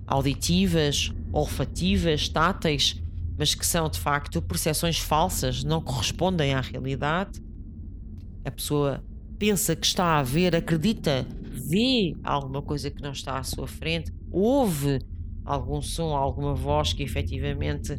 auditivas, 0.06 1.12
olfativas, 1.32 2.30
táteis, 2.30 3.02
mas 3.38 3.56
que 3.56 3.66
são 3.66 3.90
de 3.90 4.00
facto 4.00 4.42
percepções 4.42 5.00
falsas, 5.00 5.64
não 5.64 5.82
correspondem 5.82 6.54
à 6.54 6.62
realidade. 6.62 7.42
A 8.44 8.52
pessoa 8.52 9.04
pensa 9.38 9.76
que 9.76 9.86
está 9.86 10.18
a 10.18 10.24
ver, 10.24 10.56
acredita, 10.56 11.26
vê 11.42 12.16
alguma 12.24 12.62
coisa 12.62 12.90
que 12.90 13.02
não 13.02 13.12
está 13.12 13.38
à 13.38 13.44
sua 13.44 13.68
frente, 13.68 14.14
ouve 14.32 15.00
algum 15.44 15.82
som, 15.82 16.16
alguma 16.16 16.54
voz 16.54 16.94
que 16.94 17.04
efetivamente 17.04 17.98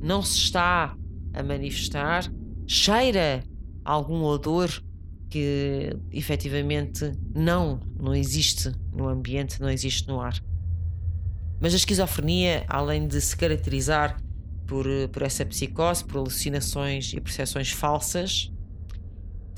não 0.00 0.22
se 0.22 0.38
está 0.38 0.96
a 1.32 1.42
manifestar, 1.42 2.32
cheira 2.66 3.42
algum 3.84 4.22
odor 4.22 4.68
que 5.30 5.90
efetivamente 6.10 7.12
não, 7.34 7.80
não 8.00 8.14
existe 8.14 8.72
no 8.92 9.08
ambiente, 9.08 9.60
não 9.60 9.68
existe 9.68 10.08
no 10.08 10.20
ar. 10.20 10.42
Mas 11.60 11.74
a 11.74 11.76
esquizofrenia, 11.76 12.64
além 12.68 13.06
de 13.06 13.20
se 13.20 13.36
caracterizar 13.36 14.20
por, 14.66 14.86
por 15.12 15.22
essa 15.22 15.44
psicose, 15.44 16.04
por 16.04 16.18
alucinações 16.18 17.12
e 17.12 17.20
percepções 17.20 17.70
falsas, 17.70 18.52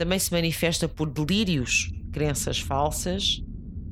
também 0.00 0.18
se 0.18 0.32
manifesta 0.32 0.88
por 0.88 1.10
delírios, 1.10 1.92
crenças 2.10 2.58
falsas, 2.58 3.42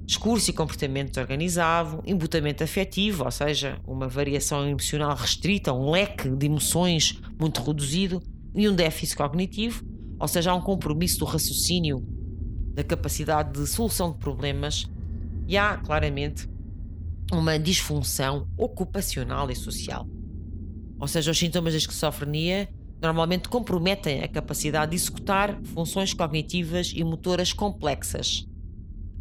discurso 0.07 0.49
e 0.49 0.55
comportamento 0.55 1.09
desorganizado, 1.09 2.03
embutamento 2.07 2.65
afetivo, 2.65 3.27
ou 3.27 3.31
seja, 3.31 3.79
uma 3.87 4.09
variação 4.09 4.67
emocional 4.67 5.15
restrita, 5.15 5.71
um 5.71 5.91
leque 5.91 6.31
de 6.31 6.47
emoções 6.47 7.21
muito 7.39 7.61
reduzido, 7.61 8.23
e 8.55 8.67
um 8.67 8.75
déficit 8.75 9.19
cognitivo, 9.19 9.85
ou 10.19 10.27
seja, 10.27 10.51
há 10.51 10.55
um 10.55 10.63
compromisso 10.63 11.19
do 11.19 11.27
raciocínio, 11.27 12.03
da 12.73 12.83
capacidade 12.83 13.61
de 13.61 13.67
solução 13.67 14.11
de 14.11 14.17
problemas, 14.17 14.87
e 15.47 15.59
há 15.59 15.77
claramente 15.77 16.49
uma 17.31 17.59
disfunção 17.59 18.49
ocupacional 18.57 19.51
e 19.51 19.55
social. 19.55 20.09
Ou 20.99 21.07
seja, 21.07 21.31
os 21.31 21.39
sintomas 21.39 21.75
da 21.75 21.79
esquizofrenia 21.79 22.67
normalmente 23.01 23.49
comprometem 23.49 24.23
a 24.23 24.29
capacidade 24.29 24.91
de 24.91 24.97
executar 24.97 25.61
funções 25.63 26.13
cognitivas 26.13 26.93
e 26.95 27.05
motoras 27.05 27.53
complexas. 27.53 28.47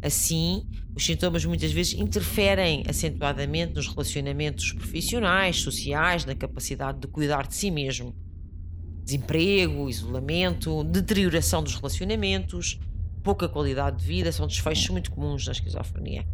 Assim, 0.02 0.64
os 0.94 1.04
sintomas 1.04 1.44
muitas 1.44 1.72
vezes 1.72 1.98
interferem 1.98 2.84
acentuadamente 2.88 3.74
nos 3.74 3.88
relacionamentos 3.88 4.72
profissionais, 4.72 5.60
sociais, 5.60 6.24
na 6.24 6.34
capacidade 6.34 7.00
de 7.00 7.08
cuidar 7.08 7.46
de 7.46 7.54
si 7.54 7.70
mesmo. 7.70 8.14
Desemprego, 9.04 9.88
isolamento, 9.88 10.84
deterioração 10.84 11.62
dos 11.62 11.74
relacionamentos, 11.74 12.78
pouca 13.22 13.48
qualidade 13.48 13.98
de 13.98 14.04
vida 14.04 14.30
são 14.30 14.46
desfechos 14.46 14.90
muito 14.90 15.10
comuns 15.10 15.46
na 15.46 15.52
esquizofrenia. 15.52 16.26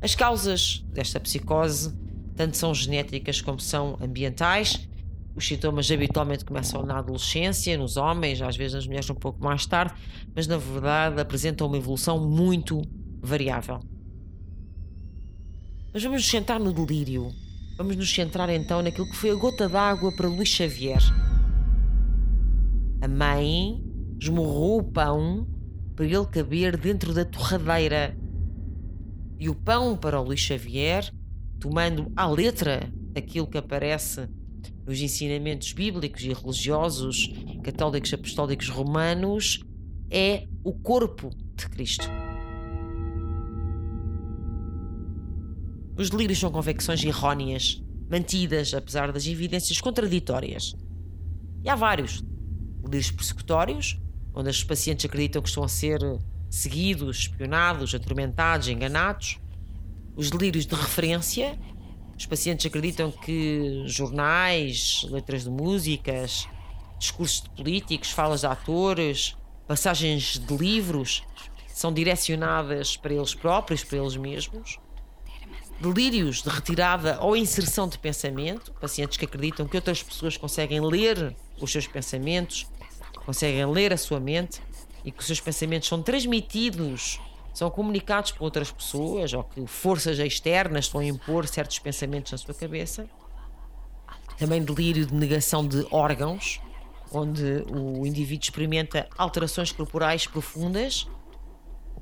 As 0.00 0.14
causas 0.14 0.84
desta 0.92 1.20
psicose 1.20 1.94
tanto 2.34 2.56
são 2.56 2.74
genéticas 2.74 3.40
como 3.40 3.60
são 3.60 3.98
ambientais 4.00 4.88
os 5.34 5.46
sintomas 5.46 5.90
habitualmente 5.90 6.44
começam 6.44 6.84
na 6.84 6.98
adolescência, 6.98 7.76
nos 7.76 7.96
homens, 7.96 8.42
às 8.42 8.56
vezes 8.56 8.74
nas 8.74 8.86
mulheres 8.86 9.08
um 9.08 9.14
pouco 9.14 9.42
mais 9.42 9.64
tarde, 9.64 9.94
mas 10.34 10.46
na 10.46 10.58
verdade 10.58 11.20
apresentam 11.20 11.66
uma 11.66 11.76
evolução 11.76 12.20
muito 12.20 12.82
variável. 13.22 13.80
Mas 15.92 16.02
vamos 16.02 16.22
nos 16.22 16.30
centrar 16.30 16.60
no 16.60 16.72
delírio. 16.72 17.30
Vamos 17.76 17.96
nos 17.96 18.12
centrar 18.12 18.50
então 18.50 18.82
naquilo 18.82 19.06
que 19.06 19.16
foi 19.16 19.30
a 19.30 19.34
gota 19.34 19.68
d'água 19.68 20.14
para 20.14 20.28
Luís 20.28 20.48
Xavier. 20.48 21.00
A 23.00 23.08
mãe 23.08 23.82
esmurrou 24.20 24.80
o 24.80 24.84
pão 24.84 25.46
para 25.96 26.06
ele 26.06 26.26
caber 26.26 26.76
dentro 26.76 27.12
da 27.12 27.24
torradeira. 27.24 28.16
E 29.38 29.48
o 29.48 29.54
pão 29.54 29.96
para 29.96 30.20
o 30.20 30.24
Luís 30.24 30.40
Xavier, 30.40 31.12
tomando 31.58 32.12
à 32.14 32.26
letra 32.26 32.92
aquilo 33.16 33.46
que 33.46 33.58
aparece 33.58 34.28
nos 34.86 35.00
ensinamentos 35.00 35.72
bíblicos 35.72 36.22
e 36.22 36.32
religiosos 36.32 37.32
católicos 37.62 38.12
apostólicos 38.12 38.68
romanos 38.68 39.60
é 40.10 40.46
o 40.62 40.72
corpo 40.72 41.30
de 41.56 41.68
Cristo. 41.68 42.08
Os 45.96 46.10
delírios 46.10 46.38
são 46.38 46.50
convicções 46.50 47.04
erróneas, 47.04 47.82
mantidas, 48.10 48.74
apesar 48.74 49.12
das 49.12 49.26
evidências 49.26 49.80
contraditórias. 49.80 50.74
E 51.62 51.68
há 51.68 51.74
vários 51.74 52.22
delírios 52.82 53.10
persecutórios, 53.10 53.98
onde 54.34 54.50
os 54.50 54.64
pacientes 54.64 55.04
acreditam 55.04 55.40
que 55.40 55.48
estão 55.48 55.62
a 55.62 55.68
ser 55.68 56.00
seguidos, 56.50 57.18
espionados, 57.20 57.94
atormentados, 57.94 58.68
enganados. 58.68 59.38
Os 60.14 60.30
delírios 60.30 60.66
de 60.66 60.74
referência, 60.74 61.58
os 62.16 62.26
pacientes 62.26 62.66
acreditam 62.66 63.10
que 63.10 63.84
jornais, 63.86 65.06
letras 65.10 65.44
de 65.44 65.50
músicas, 65.50 66.46
discursos 66.98 67.42
de 67.42 67.50
políticos, 67.50 68.10
falas 68.10 68.40
de 68.40 68.46
atores, 68.46 69.36
passagens 69.66 70.38
de 70.38 70.56
livros 70.56 71.24
são 71.68 71.92
direcionadas 71.92 72.96
para 72.96 73.14
eles 73.14 73.34
próprios, 73.34 73.82
para 73.82 73.98
eles 73.98 74.16
mesmos. 74.16 74.78
Delírios 75.80 76.42
de 76.42 76.48
retirada 76.48 77.18
ou 77.20 77.36
inserção 77.36 77.88
de 77.88 77.98
pensamento, 77.98 78.70
pacientes 78.72 79.16
que 79.16 79.24
acreditam 79.24 79.66
que 79.66 79.76
outras 79.76 80.00
pessoas 80.02 80.36
conseguem 80.36 80.80
ler 80.80 81.34
os 81.60 81.72
seus 81.72 81.88
pensamentos, 81.88 82.68
conseguem 83.24 83.66
ler 83.66 83.92
a 83.92 83.96
sua 83.96 84.20
mente 84.20 84.60
e 85.04 85.10
que 85.10 85.18
os 85.18 85.26
seus 85.26 85.40
pensamentos 85.40 85.88
são 85.88 86.00
transmitidos, 86.00 87.18
são 87.52 87.70
comunicados 87.70 88.32
por 88.32 88.44
outras 88.44 88.70
pessoas 88.70 89.32
ou 89.32 89.44
que 89.44 89.66
forças 89.66 90.18
externas 90.18 90.86
estão 90.86 91.00
a 91.00 91.04
impor 91.04 91.46
certos 91.46 91.78
pensamentos 91.78 92.32
na 92.32 92.38
sua 92.38 92.54
cabeça. 92.54 93.06
Também 94.38 94.62
delírio 94.62 95.06
de 95.06 95.14
negação 95.14 95.66
de 95.66 95.86
órgãos, 95.90 96.60
onde 97.12 97.64
o 97.70 98.06
indivíduo 98.06 98.44
experimenta 98.44 99.06
alterações 99.18 99.70
corporais 99.70 100.26
profundas, 100.26 101.06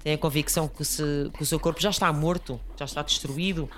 tem 0.03 0.15
a 0.15 0.19
convicção 0.19 0.67
que, 0.67 0.85
se, 0.85 1.31
que 1.35 1.43
o 1.43 1.47
seu 1.47 1.61
corpo 1.61 1.81
já 1.81 1.91
está 1.91 2.11
morto, 2.13 2.59
já 2.77 2.87
está 2.87 3.03
destruído, 3.03 3.69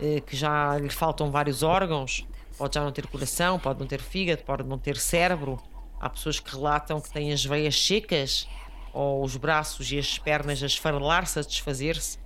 eh, 0.00 0.20
que 0.20 0.34
já 0.34 0.76
lhe 0.78 0.90
faltam 0.90 1.30
vários 1.30 1.62
órgãos, 1.62 2.26
pode 2.58 2.74
já 2.74 2.82
não 2.82 2.90
ter 2.90 3.06
coração, 3.06 3.58
pode 3.58 3.78
não 3.78 3.86
ter 3.86 4.00
fígado, 4.00 4.42
pode 4.42 4.64
não 4.64 4.78
ter 4.78 4.96
cérebro. 4.96 5.60
Há 6.00 6.10
pessoas 6.10 6.40
que 6.40 6.50
relatam 6.50 7.00
que 7.00 7.12
têm 7.12 7.32
as 7.32 7.44
veias 7.44 7.80
secas 7.80 8.48
ou 8.92 9.24
os 9.24 9.36
braços 9.36 9.90
e 9.90 9.98
as 9.98 10.18
pernas 10.18 10.62
a 10.62 10.66
esfarelar-se, 10.66 11.38
a 11.38 11.42
desfazer-se. 11.42 12.18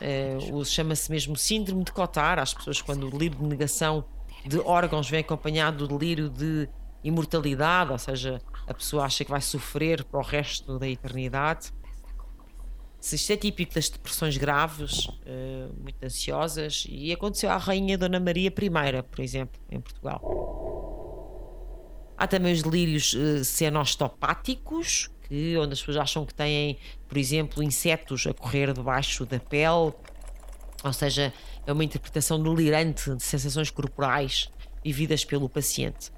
Uh, 0.00 0.64
Chama-se 0.64 1.10
mesmo 1.10 1.36
síndrome 1.36 1.84
de 1.84 1.92
Cotard. 1.92 2.40
As 2.40 2.54
pessoas, 2.54 2.80
quando 2.80 3.06
o 3.06 3.10
delírio 3.10 3.38
de 3.38 3.44
negação 3.44 4.04
de 4.46 4.58
órgãos 4.60 5.10
vem 5.10 5.20
acompanhado 5.20 5.86
do 5.86 5.98
delírio 5.98 6.28
de 6.28 6.68
imortalidade, 7.02 7.92
ou 7.92 7.98
seja, 7.98 8.40
a 8.66 8.74
pessoa 8.74 9.04
acha 9.04 9.24
que 9.24 9.30
vai 9.30 9.40
sofrer 9.40 10.04
para 10.04 10.20
o 10.20 10.22
resto 10.22 10.78
da 10.78 10.88
eternidade. 10.88 11.72
Se 13.00 13.14
isto 13.14 13.32
é 13.32 13.36
típico 13.36 13.74
das 13.74 13.88
depressões 13.88 14.36
graves, 14.36 15.06
uh, 15.06 15.72
muito 15.80 16.02
ansiosas, 16.02 16.84
e 16.88 17.12
aconteceu 17.12 17.50
à 17.50 17.56
Rainha 17.56 17.96
Dona 17.96 18.18
Maria 18.18 18.48
I, 18.48 19.02
por 19.02 19.20
exemplo, 19.20 19.60
em 19.70 19.80
Portugal. 19.80 20.20
Há 22.16 22.26
também 22.26 22.52
os 22.52 22.62
delírios 22.62 23.12
uh, 23.14 23.44
cenostopáticos, 23.44 25.10
que, 25.28 25.56
onde 25.56 25.72
as 25.72 25.80
pessoas 25.80 25.98
acham 25.98 26.24
que 26.24 26.34
têm, 26.34 26.78
por 27.06 27.18
exemplo, 27.18 27.62
insetos 27.62 28.26
a 28.26 28.34
correr 28.34 28.72
debaixo 28.72 29.26
da 29.26 29.38
pele, 29.38 29.92
ou 30.84 30.92
seja, 30.92 31.32
é 31.66 31.72
uma 31.72 31.84
interpretação 31.84 32.42
delirante 32.42 33.14
de 33.14 33.22
sensações 33.22 33.70
corporais 33.70 34.50
vividas 34.84 35.24
pelo 35.24 35.48
paciente. 35.48 36.10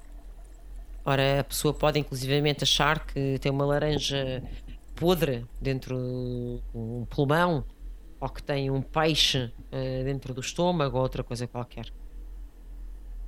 Ora, 1.03 1.39
a 1.39 1.43
pessoa 1.43 1.73
pode 1.73 1.99
inclusivamente 1.99 2.63
achar 2.63 3.05
que 3.05 3.39
tem 3.39 3.51
uma 3.51 3.65
laranja 3.65 4.43
podre 4.95 5.45
dentro 5.59 5.97
do 5.97 7.07
pulmão 7.09 7.65
ou 8.19 8.29
que 8.29 8.43
tem 8.43 8.69
um 8.69 8.83
peixe 8.83 9.45
uh, 9.45 10.03
dentro 10.03 10.31
do 10.31 10.41
estômago 10.41 10.97
ou 10.97 11.03
outra 11.03 11.23
coisa 11.23 11.47
qualquer. 11.47 11.91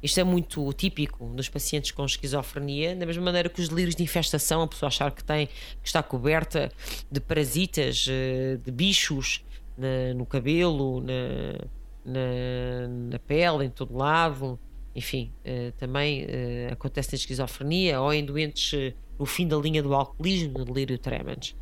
Isto 0.03 0.19
é 0.19 0.23
muito 0.25 0.73
típico 0.73 1.25
dos 1.27 1.47
pacientes 1.47 1.91
com 1.91 2.03
esquizofrenia, 2.03 2.93
da 2.93 3.05
mesma 3.05 3.23
maneira 3.23 3.47
que 3.47 3.61
os 3.61 3.69
delírios 3.69 3.95
de 3.95 4.03
infestação, 4.03 4.61
a 4.61 4.67
pessoa 4.67 4.87
achar 4.87 5.09
que 5.11 5.23
tem 5.23 5.47
que 5.47 5.53
está 5.87 6.03
coberta 6.03 6.69
de 7.09 7.21
parasitas, 7.21 8.05
uh, 8.07 8.57
de 8.57 8.69
bichos 8.69 9.45
na, 9.77 10.13
no 10.13 10.25
cabelo, 10.25 10.99
na, 10.99 11.65
na, 12.03 12.87
na 13.11 13.19
pele, 13.19 13.63
em 13.63 13.69
todo 13.69 13.95
lado, 13.95 14.59
enfim, 14.93 15.31
uh, 15.45 15.71
também 15.77 16.25
uh, 16.25 16.73
acontece 16.73 17.13
na 17.13 17.15
esquizofrenia 17.15 18.01
ou 18.01 18.13
em 18.13 18.25
doentes 18.25 18.93
no 19.17 19.25
fim 19.25 19.47
da 19.47 19.55
linha 19.55 19.81
do 19.81 19.93
alcoolismo, 19.93 20.59
no 20.59 20.65
delírio 20.65 20.99
tremens. 20.99 21.55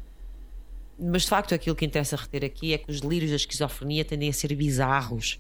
Mas 0.98 1.24
de 1.24 1.30
facto, 1.30 1.54
aquilo 1.54 1.76
que 1.76 1.86
interessa 1.86 2.16
reter 2.16 2.44
aqui 2.44 2.74
é 2.74 2.80
que 2.80 2.90
os 2.90 3.02
delírios 3.02 3.30
da 3.30 3.36
esquizofrenia 3.36 4.04
tendem 4.04 4.30
a 4.30 4.34
ser 4.34 4.56
bizarros, 4.56 5.40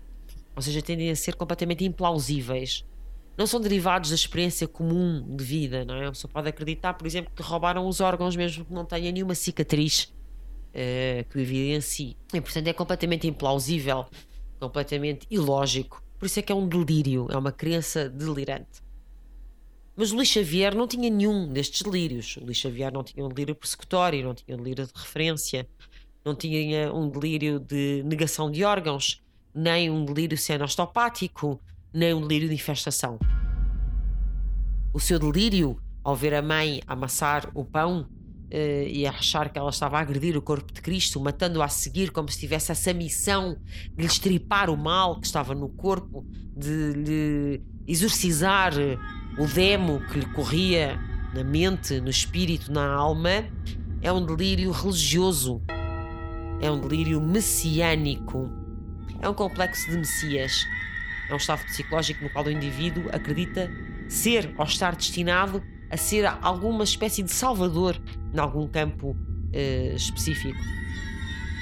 ou 0.55 0.61
seja, 0.61 0.83
tendem 0.83 1.09
a 1.09 1.15
ser 1.15 1.35
completamente 1.35 1.83
implausíveis. 1.83 2.85
Não 3.37 3.47
são 3.47 3.59
derivados 3.59 4.09
da 4.09 4.15
experiência 4.15 4.67
comum 4.67 5.35
de 5.35 5.43
vida, 5.43 5.83
não 5.85 5.95
é? 5.95 6.07
A 6.07 6.11
pessoa 6.11 6.31
pode 6.31 6.49
acreditar, 6.49 6.93
por 6.93 7.07
exemplo, 7.07 7.31
que 7.35 7.41
roubaram 7.41 7.87
os 7.87 7.99
órgãos 7.99 8.35
mesmo 8.35 8.65
que 8.65 8.73
não 8.73 8.85
tenha 8.85 9.11
nenhuma 9.11 9.35
cicatriz 9.35 10.13
que 11.29 11.37
o 11.37 11.41
evidencie. 11.41 12.15
E, 12.33 12.39
portanto, 12.39 12.67
é 12.67 12.73
completamente 12.73 13.27
implausível, 13.27 14.05
completamente 14.59 15.25
ilógico 15.29 16.01
por 16.21 16.27
isso 16.27 16.37
é 16.39 16.43
que 16.43 16.51
é 16.51 16.55
um 16.55 16.67
delírio, 16.67 17.25
é 17.31 17.35
uma 17.35 17.51
crença 17.51 18.07
delirante. 18.07 18.79
Mas 19.95 20.11
o 20.11 20.15
Luís 20.15 20.27
Xavier 20.27 20.75
não 20.75 20.87
tinha 20.87 21.09
nenhum 21.09 21.51
destes 21.51 21.81
delírios. 21.81 22.37
O 22.37 22.45
Luís 22.45 22.57
Xavier 22.57 22.93
não 22.93 23.03
tinha 23.03 23.25
um 23.25 23.27
delírio 23.27 23.55
persecutório, 23.55 24.23
não 24.23 24.35
tinha 24.35 24.55
um 24.55 24.61
delírio 24.61 24.85
de 24.85 24.91
referência, 24.95 25.67
não 26.23 26.35
tinha 26.35 26.93
um 26.93 27.09
delírio 27.09 27.59
de 27.59 28.03
negação 28.05 28.51
de 28.51 28.63
órgãos, 28.63 29.19
nem 29.51 29.89
um 29.89 30.05
delírio 30.05 30.37
cenostopático, 30.37 31.59
nem 31.93 32.13
um 32.13 32.21
delírio 32.21 32.49
de 32.49 32.55
infestação. 32.55 33.19
O 34.93 34.99
seu 34.99 35.17
delírio, 35.17 35.77
ao 36.03 36.15
ver 36.15 36.33
a 36.33 36.41
mãe 36.41 36.81
amassar 36.87 37.49
o 37.53 37.63
pão, 37.63 38.07
uh, 38.51 38.87
e 38.87 39.05
a 39.05 39.11
achar 39.11 39.49
que 39.49 39.57
ela 39.57 39.69
estava 39.69 39.97
a 39.97 40.01
agredir 40.01 40.37
o 40.37 40.41
corpo 40.41 40.71
de 40.73 40.81
Cristo, 40.81 41.19
matando-o 41.19 41.61
a 41.61 41.67
seguir 41.67 42.11
como 42.11 42.29
se 42.29 42.39
tivesse 42.39 42.71
essa 42.71 42.93
missão 42.93 43.57
de 43.95 44.01
lhe 44.01 44.05
estripar 44.05 44.69
o 44.69 44.77
mal 44.77 45.19
que 45.19 45.25
estava 45.25 45.55
no 45.55 45.69
corpo, 45.69 46.25
de 46.55 46.93
lhe 46.93 47.63
exorcizar 47.87 48.73
o 49.37 49.47
demo 49.47 50.01
que 50.07 50.19
lhe 50.19 50.25
corria 50.27 50.99
na 51.33 51.43
mente, 51.43 51.99
no 52.01 52.09
espírito, 52.09 52.71
na 52.71 52.93
alma, 52.93 53.45
é 54.01 54.11
um 54.11 54.25
delírio 54.25 54.71
religioso, 54.71 55.61
é 56.59 56.69
um 56.69 56.79
delírio 56.79 57.21
messiânico, 57.21 58.49
é 59.21 59.29
um 59.29 59.33
complexo 59.33 59.89
de 59.89 59.97
Messias, 59.97 60.65
é 61.31 61.35
um 61.35 61.37
estado 61.37 61.63
psicológico 61.65 62.23
no 62.23 62.29
qual 62.29 62.45
o 62.45 62.51
indivíduo 62.51 63.09
acredita 63.11 63.69
ser 64.07 64.53
ou 64.57 64.65
estar 64.65 64.95
destinado 64.95 65.63
a 65.89 65.97
ser 65.97 66.25
alguma 66.41 66.83
espécie 66.83 67.23
de 67.23 67.31
salvador 67.31 68.01
em 68.33 68.39
algum 68.39 68.67
campo 68.67 69.11
uh, 69.11 69.95
específico. 69.95 70.59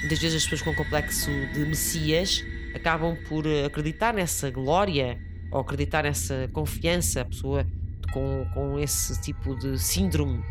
Muitas 0.00 0.18
vezes 0.18 0.36
as 0.36 0.48
pessoas 0.48 0.62
com 0.62 0.74
complexo 0.74 1.30
de 1.52 1.60
Messias 1.66 2.42
acabam 2.74 3.16
por 3.28 3.46
eh, 3.46 3.66
acreditar 3.66 4.14
nessa 4.14 4.50
glória 4.50 5.18
ou 5.50 5.60
acreditar 5.60 6.04
nessa 6.04 6.48
confiança. 6.52 7.20
A 7.20 7.24
pessoa 7.26 7.66
com, 8.12 8.46
com 8.54 8.78
esse 8.78 9.20
tipo 9.20 9.54
de 9.56 9.78
síndrome 9.78 10.42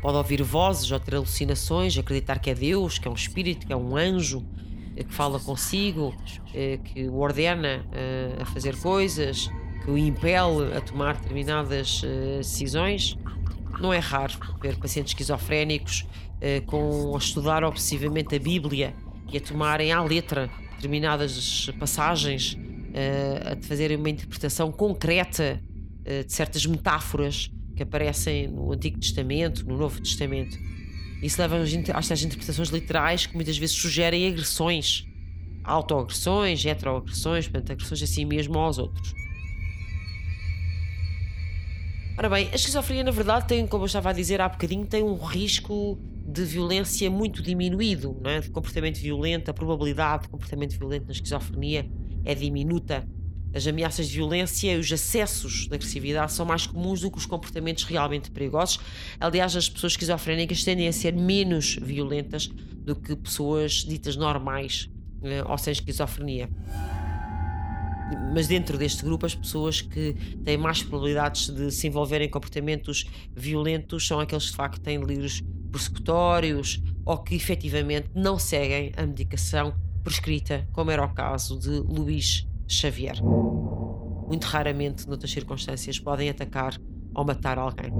pode 0.00 0.16
ouvir 0.16 0.42
vozes 0.42 0.90
ou 0.92 1.00
ter 1.00 1.16
alucinações, 1.16 1.98
acreditar 1.98 2.38
que 2.38 2.50
é 2.50 2.54
Deus, 2.54 2.98
que 2.98 3.08
é 3.08 3.10
um 3.10 3.14
espírito, 3.14 3.66
que 3.66 3.72
é 3.72 3.76
um 3.76 3.96
anjo 3.96 4.46
eh, 4.46 4.65
que 5.04 5.12
fala 5.12 5.38
consigo, 5.38 6.14
que 6.84 7.08
o 7.08 7.18
ordena 7.18 7.84
a 8.40 8.44
fazer 8.46 8.76
coisas, 8.78 9.50
que 9.84 9.90
o 9.90 9.98
impele 9.98 10.74
a 10.76 10.80
tomar 10.80 11.16
determinadas 11.16 12.02
decisões. 12.38 13.16
Não 13.80 13.92
é 13.92 13.98
raro 13.98 14.34
ver 14.60 14.76
pacientes 14.78 15.12
esquizofrénicos 15.12 16.06
com, 16.66 17.14
a 17.14 17.18
estudar 17.18 17.62
obsessivamente 17.62 18.34
a 18.34 18.38
Bíblia 18.38 18.94
e 19.32 19.36
a 19.36 19.40
tomarem 19.40 19.92
à 19.92 20.02
letra 20.02 20.50
determinadas 20.76 21.70
passagens, 21.78 22.56
a 23.44 23.62
fazerem 23.66 23.96
uma 23.96 24.08
interpretação 24.08 24.72
concreta 24.72 25.60
de 26.04 26.32
certas 26.32 26.64
metáforas 26.64 27.50
que 27.74 27.82
aparecem 27.82 28.48
no 28.48 28.72
Antigo 28.72 28.98
Testamento, 28.98 29.66
no 29.66 29.76
Novo 29.76 30.00
Testamento. 30.00 30.56
Isso 31.22 31.40
leva 31.40 31.58
às 31.58 31.72
interpretações 32.22 32.68
literais 32.68 33.26
que 33.26 33.34
muitas 33.34 33.56
vezes 33.56 33.76
sugerem 33.76 34.28
agressões, 34.28 35.06
autoagressões, 35.64 36.64
heteroagressões, 36.64 37.48
portanto, 37.48 37.72
agressões 37.72 38.02
assim 38.02 38.24
mesmo 38.24 38.58
aos 38.58 38.78
outros. 38.78 39.14
Ora 42.18 42.30
bem, 42.30 42.48
a 42.50 42.54
esquizofrenia, 42.54 43.04
na 43.04 43.10
verdade, 43.10 43.46
tem, 43.46 43.66
como 43.66 43.82
eu 43.82 43.86
estava 43.86 44.08
a 44.08 44.12
dizer 44.12 44.40
há 44.40 44.48
bocadinho, 44.48 44.86
tem 44.86 45.02
um 45.02 45.16
risco 45.16 45.98
de 46.26 46.44
violência 46.44 47.10
muito 47.10 47.42
diminuído, 47.42 48.18
não 48.22 48.30
é? 48.30 48.40
de 48.40 48.50
comportamento 48.50 48.98
violento. 48.98 49.50
A 49.50 49.54
probabilidade 49.54 50.22
de 50.22 50.28
comportamento 50.30 50.78
violento 50.78 51.06
na 51.06 51.12
esquizofrenia 51.12 51.90
é 52.24 52.34
diminuta. 52.34 53.06
As 53.56 53.66
ameaças 53.66 54.08
de 54.08 54.16
violência 54.16 54.74
e 54.74 54.78
os 54.78 54.92
acessos 54.92 55.66
de 55.66 55.74
agressividade 55.74 56.30
são 56.30 56.44
mais 56.44 56.66
comuns 56.66 57.00
do 57.00 57.10
que 57.10 57.16
os 57.16 57.24
comportamentos 57.24 57.84
realmente 57.84 58.30
perigosos. 58.30 58.78
Aliás, 59.18 59.56
as 59.56 59.66
pessoas 59.66 59.94
esquizofrénicas 59.94 60.62
tendem 60.62 60.86
a 60.86 60.92
ser 60.92 61.14
menos 61.14 61.78
violentas 61.80 62.48
do 62.48 62.94
que 62.94 63.16
pessoas 63.16 63.76
ditas 63.76 64.14
normais 64.14 64.90
eh, 65.22 65.42
ou 65.42 65.56
sem 65.56 65.72
esquizofrenia. 65.72 66.50
Mas 68.34 68.46
dentro 68.46 68.76
deste 68.76 69.02
grupo, 69.02 69.24
as 69.24 69.34
pessoas 69.34 69.80
que 69.80 70.12
têm 70.44 70.58
mais 70.58 70.82
probabilidades 70.82 71.48
de 71.48 71.70
se 71.70 71.86
envolverem 71.86 72.28
em 72.28 72.30
comportamentos 72.30 73.06
violentos 73.34 74.06
são 74.06 74.20
aqueles 74.20 74.44
que 74.44 74.50
de 74.50 74.56
facto 74.58 74.82
têm 74.82 75.00
delírios 75.00 75.42
persecutórios 75.72 76.82
ou 77.06 77.16
que 77.16 77.34
efetivamente 77.34 78.10
não 78.14 78.38
seguem 78.38 78.92
a 78.98 79.06
medicação 79.06 79.74
prescrita, 80.04 80.68
como 80.74 80.90
era 80.90 81.02
o 81.02 81.08
caso 81.14 81.58
de 81.58 81.70
Luís 81.70 82.46
Xavier. 82.68 83.16
Muito 84.26 84.44
raramente, 84.44 85.06
noutras 85.06 85.30
circunstâncias, 85.30 85.98
podem 85.98 86.28
atacar 86.28 86.78
ou 87.14 87.24
matar 87.24 87.58
alguém. 87.58 87.92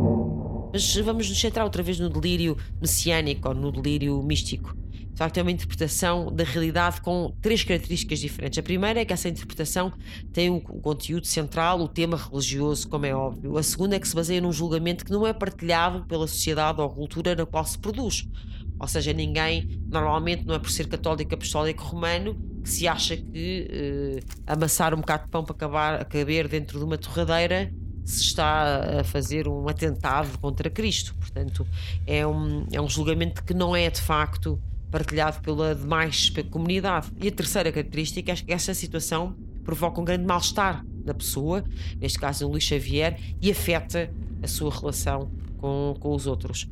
Mas 0.73 0.97
vamos 0.97 1.29
nos 1.29 1.41
centrar 1.41 1.65
outra 1.65 1.83
vez 1.83 1.99
no 1.99 2.11
delírio 2.11 2.57
messiânico 2.81 3.49
ou 3.49 3.55
no 3.55 3.73
delírio 3.73 4.23
místico. 4.23 4.77
De 5.17 5.19
facto, 5.19 5.39
é 5.39 5.43
uma 5.43 5.51
interpretação 5.51 6.31
da 6.31 6.45
realidade 6.45 7.01
com 7.01 7.35
três 7.41 7.65
características 7.65 8.19
diferentes. 8.19 8.59
A 8.59 8.63
primeira 8.63 9.01
é 9.01 9.05
que 9.07 9.15
essa 9.15 9.31
interpretação 9.31 9.91
tem 10.31 10.51
um 10.51 10.61
conteúdo 10.61 11.27
central, 11.27 11.81
o 11.81 11.89
tema 11.89 12.19
religioso, 12.19 12.87
como 12.87 13.07
é 13.07 13.15
óbvio. 13.15 13.57
A 13.57 13.63
segunda 13.63 13.97
é 13.97 13.99
que 13.99 14.07
se 14.07 14.15
baseia 14.15 14.43
num 14.43 14.53
julgamento 14.53 15.07
que 15.07 15.11
não 15.11 15.27
é 15.27 15.33
partilhado 15.33 16.05
pela 16.05 16.27
sociedade 16.27 16.83
ou 16.83 16.91
cultura 16.91 17.35
na 17.35 17.47
qual 17.47 17.65
se 17.65 17.79
produz. 17.79 18.29
Ou 18.79 18.87
seja, 18.87 19.13
ninguém, 19.13 19.81
normalmente, 19.89 20.45
não 20.45 20.55
é 20.55 20.59
por 20.59 20.71
ser 20.71 20.87
católico, 20.89 21.35
apostólico 21.35 21.83
romano, 21.83 22.37
que 22.63 22.69
se 22.69 22.89
acha 22.89 23.17
que 23.17 23.69
eh, 23.71 24.21
amassar 24.47 24.93
um 24.93 24.99
bocado 24.99 25.25
de 25.25 25.31
pão 25.31 25.45
para 25.45 25.55
acabar, 25.55 26.05
caber 26.05 26.49
dentro 26.49 26.79
de 26.79 26.85
uma 26.85 26.99
torradeira 26.99 27.73
se 28.05 28.23
está 28.23 29.01
a 29.01 29.05
fazer 29.05 29.49
um 29.49 29.69
atentado 29.69 30.39
contra 30.39 30.71
Cristo. 30.71 31.15
Portanto, 31.19 31.67
é 32.07 32.25
um, 32.27 32.65
é 32.71 32.81
um 32.81 32.89
julgamento 32.89 33.43
que 33.43 33.53
não 33.53 33.75
é 33.75 33.91
de 33.91 34.01
facto 34.01 34.61
partilhado 34.91 35.41
pela 35.41 35.75
demais 35.75 36.33
comunidade. 36.51 37.09
E 37.21 37.27
a 37.27 37.33
terceira 37.33 37.73
característica 37.73 38.33
é 38.33 38.37
que 38.37 38.53
esta 38.53 38.73
situação 38.73 39.35
provoca 39.65 40.01
um 40.01 40.05
grande 40.05 40.25
mal-estar 40.25 40.85
na 41.05 41.13
pessoa, 41.13 41.65
neste 42.01 42.19
caso 42.19 42.47
o 42.47 42.51
Luís 42.51 42.63
Xavier, 42.63 43.19
e 43.43 43.51
afeta 43.51 44.11
a 44.43 44.47
sua 44.47 44.71
relação 44.71 45.31
com, 45.59 45.95
com 45.99 46.15
os 46.15 46.27
outros. 46.29 46.69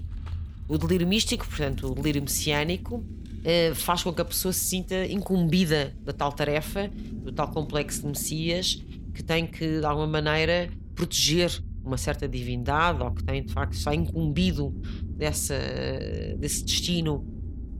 O 0.68 0.78
delírio 0.78 1.06
místico, 1.06 1.46
portanto, 1.46 1.90
o 1.90 1.94
delírio 1.94 2.22
messiânico, 2.22 3.04
eh, 3.44 3.72
faz 3.74 4.02
com 4.02 4.12
que 4.12 4.22
a 4.22 4.24
pessoa 4.24 4.52
se 4.52 4.60
sinta 4.60 5.06
incumbida 5.06 5.94
da 6.02 6.12
tal 6.12 6.32
tarefa, 6.32 6.88
do 6.88 7.30
tal 7.30 7.50
complexo 7.50 8.00
de 8.00 8.08
Messias, 8.08 8.82
que 9.12 9.22
tem 9.22 9.46
que, 9.46 9.80
de 9.80 9.84
alguma 9.84 10.06
maneira, 10.06 10.70
proteger 10.94 11.62
uma 11.84 11.98
certa 11.98 12.26
divindade 12.26 13.02
ou 13.02 13.10
que 13.12 13.22
tem 13.22 13.44
de 13.44 13.52
facto 13.52 13.74
está 13.74 13.94
incumbido 13.94 14.74
dessa, 15.04 15.54
desse 16.38 16.64
destino 16.64 17.26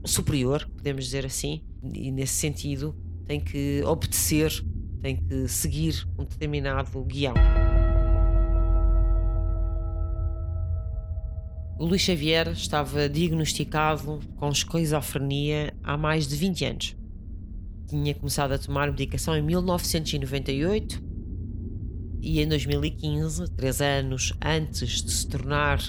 superior, 0.05 0.69
podemos 0.75 1.03
dizer 1.05 1.25
assim, 1.25 1.63
e 1.93 2.11
nesse 2.11 2.33
sentido 2.33 2.95
tem 3.25 3.39
que 3.39 3.81
obedecer, 3.83 4.63
tem 5.01 5.17
que 5.17 5.47
seguir 5.47 6.07
um 6.17 6.23
determinado 6.23 7.03
guião. 7.03 7.33
O 11.77 11.83
Luís 11.83 12.03
Xavier 12.03 12.47
estava 12.53 13.09
diagnosticado 13.09 14.21
com 14.37 14.49
esquizofrenia 14.49 15.73
há 15.83 15.97
mais 15.97 16.25
de 16.25 16.33
20 16.37 16.65
anos. 16.65 16.95
Tinha 17.89 18.15
começado 18.15 18.53
a 18.53 18.57
tomar 18.57 18.89
medicação 18.89 19.35
em 19.35 19.41
1998 19.41 21.03
e 22.21 22.39
em 22.39 22.47
2015, 22.47 23.51
três 23.51 23.81
anos 23.81 24.31
antes 24.41 25.03
de 25.03 25.11
se 25.11 25.27
tornar 25.27 25.81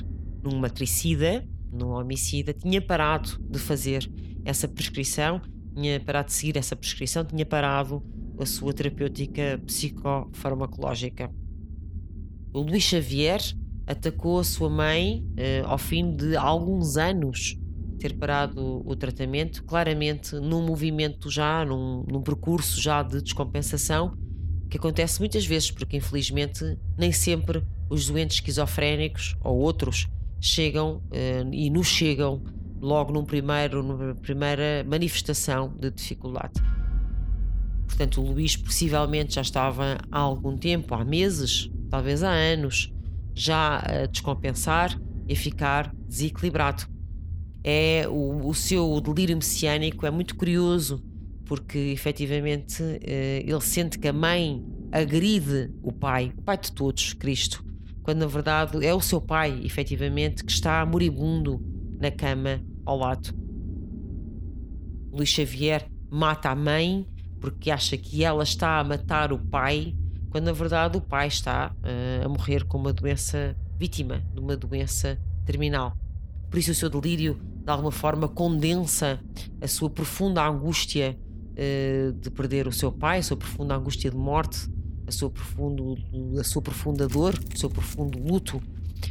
num 0.43 0.59
matricida, 0.59 1.49
num 1.71 1.91
homicida, 1.91 2.53
tinha 2.53 2.83
parado 2.83 3.39
de 3.49 3.61
fazer 3.61 4.11
essa 4.45 4.67
prescrição, 4.67 5.41
tinha 5.73 6.01
parado 6.01 6.27
de 6.27 6.35
seguir 6.35 6.59
essa 6.59 6.75
prescrição, 6.75 7.25
tinha 7.25 7.47
parado 7.47 8.03
a 8.41 8.45
sua 8.45 8.73
terapêutica 8.75 9.63
psicofarmacológica. 9.65 11.31
O 12.53 12.63
Luís 12.63 12.83
Xavier 12.83 13.41
atacou 13.87 14.41
a 14.41 14.45
sua 14.45 14.69
mãe 14.69 15.25
eh, 15.37 15.63
ao 15.65 15.79
fim 15.79 16.15
de 16.15 16.37
alguns 16.37 16.97
anos 16.97 17.57
ter 17.99 18.15
parado 18.15 18.83
o 18.85 18.95
tratamento, 18.95 19.65
claramente 19.65 20.35
num 20.37 20.65
movimento 20.65 21.31
já, 21.31 21.65
num, 21.65 22.05
num 22.11 22.21
percurso 22.21 22.81
já 22.81 23.03
de 23.03 23.23
descompensação 23.23 24.17
que 24.69 24.77
acontece 24.77 25.21
muitas 25.21 25.47
vezes, 25.47 25.71
porque 25.71 25.97
infelizmente 25.97 26.77
nem 26.99 27.13
sempre 27.13 27.63
os 27.89 28.09
doentes 28.09 28.37
esquizofrénicos 28.37 29.37
ou 29.43 29.57
outros 29.59 30.09
chegam 30.41 30.97
uh, 30.97 31.55
e 31.55 31.71
nos 31.71 31.87
chegam 31.87 32.43
logo 32.81 33.13
num 33.13 33.25
primeiro, 33.25 33.83
numa 33.83 34.15
primeira 34.15 34.85
manifestação 34.87 35.75
de 35.79 35.91
dificuldade. 35.91 36.61
Portanto, 37.87 38.21
o 38.21 38.33
Luís 38.33 38.57
possivelmente 38.57 39.37
já 39.37 39.41
estava 39.41 39.99
há 40.11 40.19
algum 40.19 40.57
tempo, 40.57 40.95
há 40.95 41.05
meses, 41.05 41.71
talvez 41.89 42.23
há 42.23 42.31
anos, 42.31 42.93
já 43.37 43.79
a 43.79 44.07
descompensar 44.07 44.99
e 45.29 45.37
ficar 45.37 45.95
desequilibrado. 46.09 46.85
É 47.63 48.07
o, 48.09 48.49
o 48.49 48.55
seu 48.55 49.01
delírio 49.01 49.37
messiânico 49.37 50.07
é 50.07 50.11
muito 50.11 50.35
curioso 50.35 51.05
porque 51.45 51.79
efetivamente 51.79 52.83
eh, 53.03 53.43
ele 53.47 53.61
sente 53.61 53.99
que 53.99 54.09
a 54.09 54.13
mãe 54.13 54.65
agride 54.91 55.71
o 55.83 55.93
pai, 55.93 56.33
o 56.37 56.43
pai 56.43 56.59
de 56.59 56.73
todos, 56.73 57.13
Cristo, 57.13 57.65
quando 58.03 58.19
na 58.19 58.27
verdade 58.27 58.85
é 58.85 58.93
o 58.93 59.01
seu 59.01 59.21
pai, 59.21 59.61
efetivamente, 59.65 60.45
que 60.45 60.51
está 60.51 60.85
moribundo 60.85 61.61
na 62.01 62.11
cama 62.11 62.61
ao 62.85 62.99
lado. 62.99 63.33
Luís 65.13 65.29
Xavier 65.29 65.89
mata 66.11 66.51
a 66.51 66.57
mãe 66.57 67.07
porque 67.41 67.71
acha 67.71 67.97
que 67.97 68.25
ela 68.25 68.43
está 68.43 68.79
a 68.79 68.85
matar 68.85 69.33
o 69.33 69.39
pai, 69.39 69.95
quando 70.37 70.45
na 70.45 70.53
verdade 70.53 70.99
o 70.99 71.01
pai 71.01 71.29
está 71.29 71.75
uh, 71.79 72.27
a 72.27 72.29
morrer 72.29 72.63
com 72.65 72.77
uma 72.77 72.93
doença 72.93 73.57
vítima 73.79 74.23
de 74.35 74.39
uma 74.39 74.55
doença 74.55 75.19
terminal. 75.47 75.97
Por 76.51 76.59
isso 76.59 76.73
o 76.73 76.75
seu 76.75 76.91
delírio 76.91 77.41
de 77.65 77.71
alguma 77.71 77.91
forma 77.91 78.29
condensa 78.29 79.19
a 79.63 79.67
sua 79.67 79.89
profunda 79.89 80.47
angústia 80.47 81.19
uh, 81.53 82.13
de 82.13 82.31
perder 82.31 82.69
o 82.69 82.73
seu 82.73 82.93
pai, 82.93 83.21
a 83.21 83.23
sua 83.23 83.39
profunda 83.39 83.75
angústia 83.75 84.11
de 84.11 84.17
morte, 84.19 84.69
a 85.07 85.11
sua, 85.11 85.31
profundo, 85.31 85.97
a 86.39 86.45
sua 86.45 86.61
profunda 86.61 87.09
dor, 87.09 87.35
o 87.55 87.59
seu 87.59 87.71
profundo 87.71 88.19
luto 88.19 88.63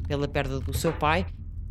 pela 0.08 0.28
perda 0.28 0.60
do 0.60 0.78
seu 0.78 0.94
pai, 0.94 1.26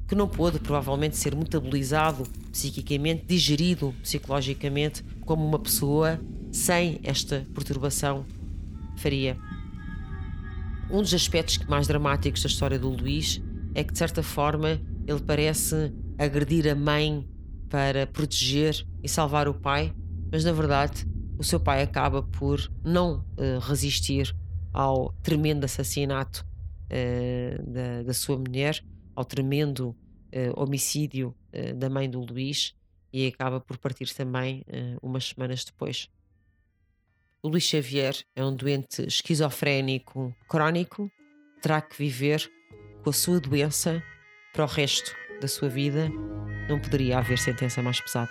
que 0.09 0.17
não 0.17 0.27
pôde 0.27 0.59
provavelmente 0.59 1.17
ser 1.17 1.37
metabolizado 1.37 2.25
psiquicamente, 2.51 3.25
digerido 3.25 3.95
psicologicamente 4.03 5.05
como 5.25 5.47
uma 5.47 5.61
pessoa 5.61 6.21
sem 6.51 6.99
esta 7.05 7.47
perturbação 7.55 8.27
faria. 8.97 9.37
Um 10.91 11.01
dos 11.01 11.15
aspectos 11.15 11.59
mais 11.67 11.87
dramáticos 11.87 12.43
da 12.43 12.49
história 12.49 12.79
do 12.79 12.89
Luís 12.89 13.43
é 13.75 13.83
que, 13.83 13.93
de 13.93 13.99
certa 13.99 14.23
forma, 14.23 14.81
ele 15.07 15.21
parece 15.21 15.93
agredir 16.19 16.69
a 16.69 16.75
mãe 16.75 17.29
para 17.69 18.07
proteger 18.07 18.87
e 19.03 19.09
salvar 19.09 19.49
o 19.49 19.55
pai, 19.55 19.93
mas 20.31 20.45
na 20.45 20.53
verdade 20.53 21.07
o 21.39 21.43
seu 21.43 21.59
pai 21.59 21.83
acaba 21.83 22.23
por 22.23 22.71
não 22.85 23.25
uh, 23.37 23.59
resistir 23.61 24.35
ao 24.73 25.13
tremendo 25.23 25.65
assassinato 25.65 26.47
uh, 26.87 27.71
da, 27.71 28.03
da, 28.05 28.15
sua 28.15 28.37
mulher, 28.39 28.83
ao 29.15 29.25
tremendo 29.25 29.89
uh, 29.89 30.61
homicídio 30.61 31.35
da 31.77 31.89
mãe 31.89 32.11
do 32.11 32.21
Luís 32.21 32.75
e 33.13 33.29
acaba 33.29 33.61
por 33.61 33.79
partir 33.79 34.13
também 34.13 34.65
umas 35.01 35.29
semanas 35.29 35.65
depois. 35.65 36.11
O 37.45 37.49
Luís 37.49 37.65
Xavier 37.65 38.17
é 38.35 38.43
um 38.43 38.57
doente 38.57 39.07
esquizofrénico 39.07 40.35
crónico, 40.49 41.13
terá 41.61 41.79
que 41.83 41.95
viver 41.95 42.51
com 43.03 43.11
a 43.11 43.13
sua 43.13 43.39
doença 43.39 44.03
para 44.55 44.65
o 44.65 44.67
resto 44.67 45.15
da 45.43 45.47
sua 45.47 45.69
vida. 45.69 46.09
Não 46.71 46.81
poderia 46.81 47.19
haver 47.19 47.37
sentença 47.37 47.83
mais 47.83 48.01
pesada. 48.01 48.31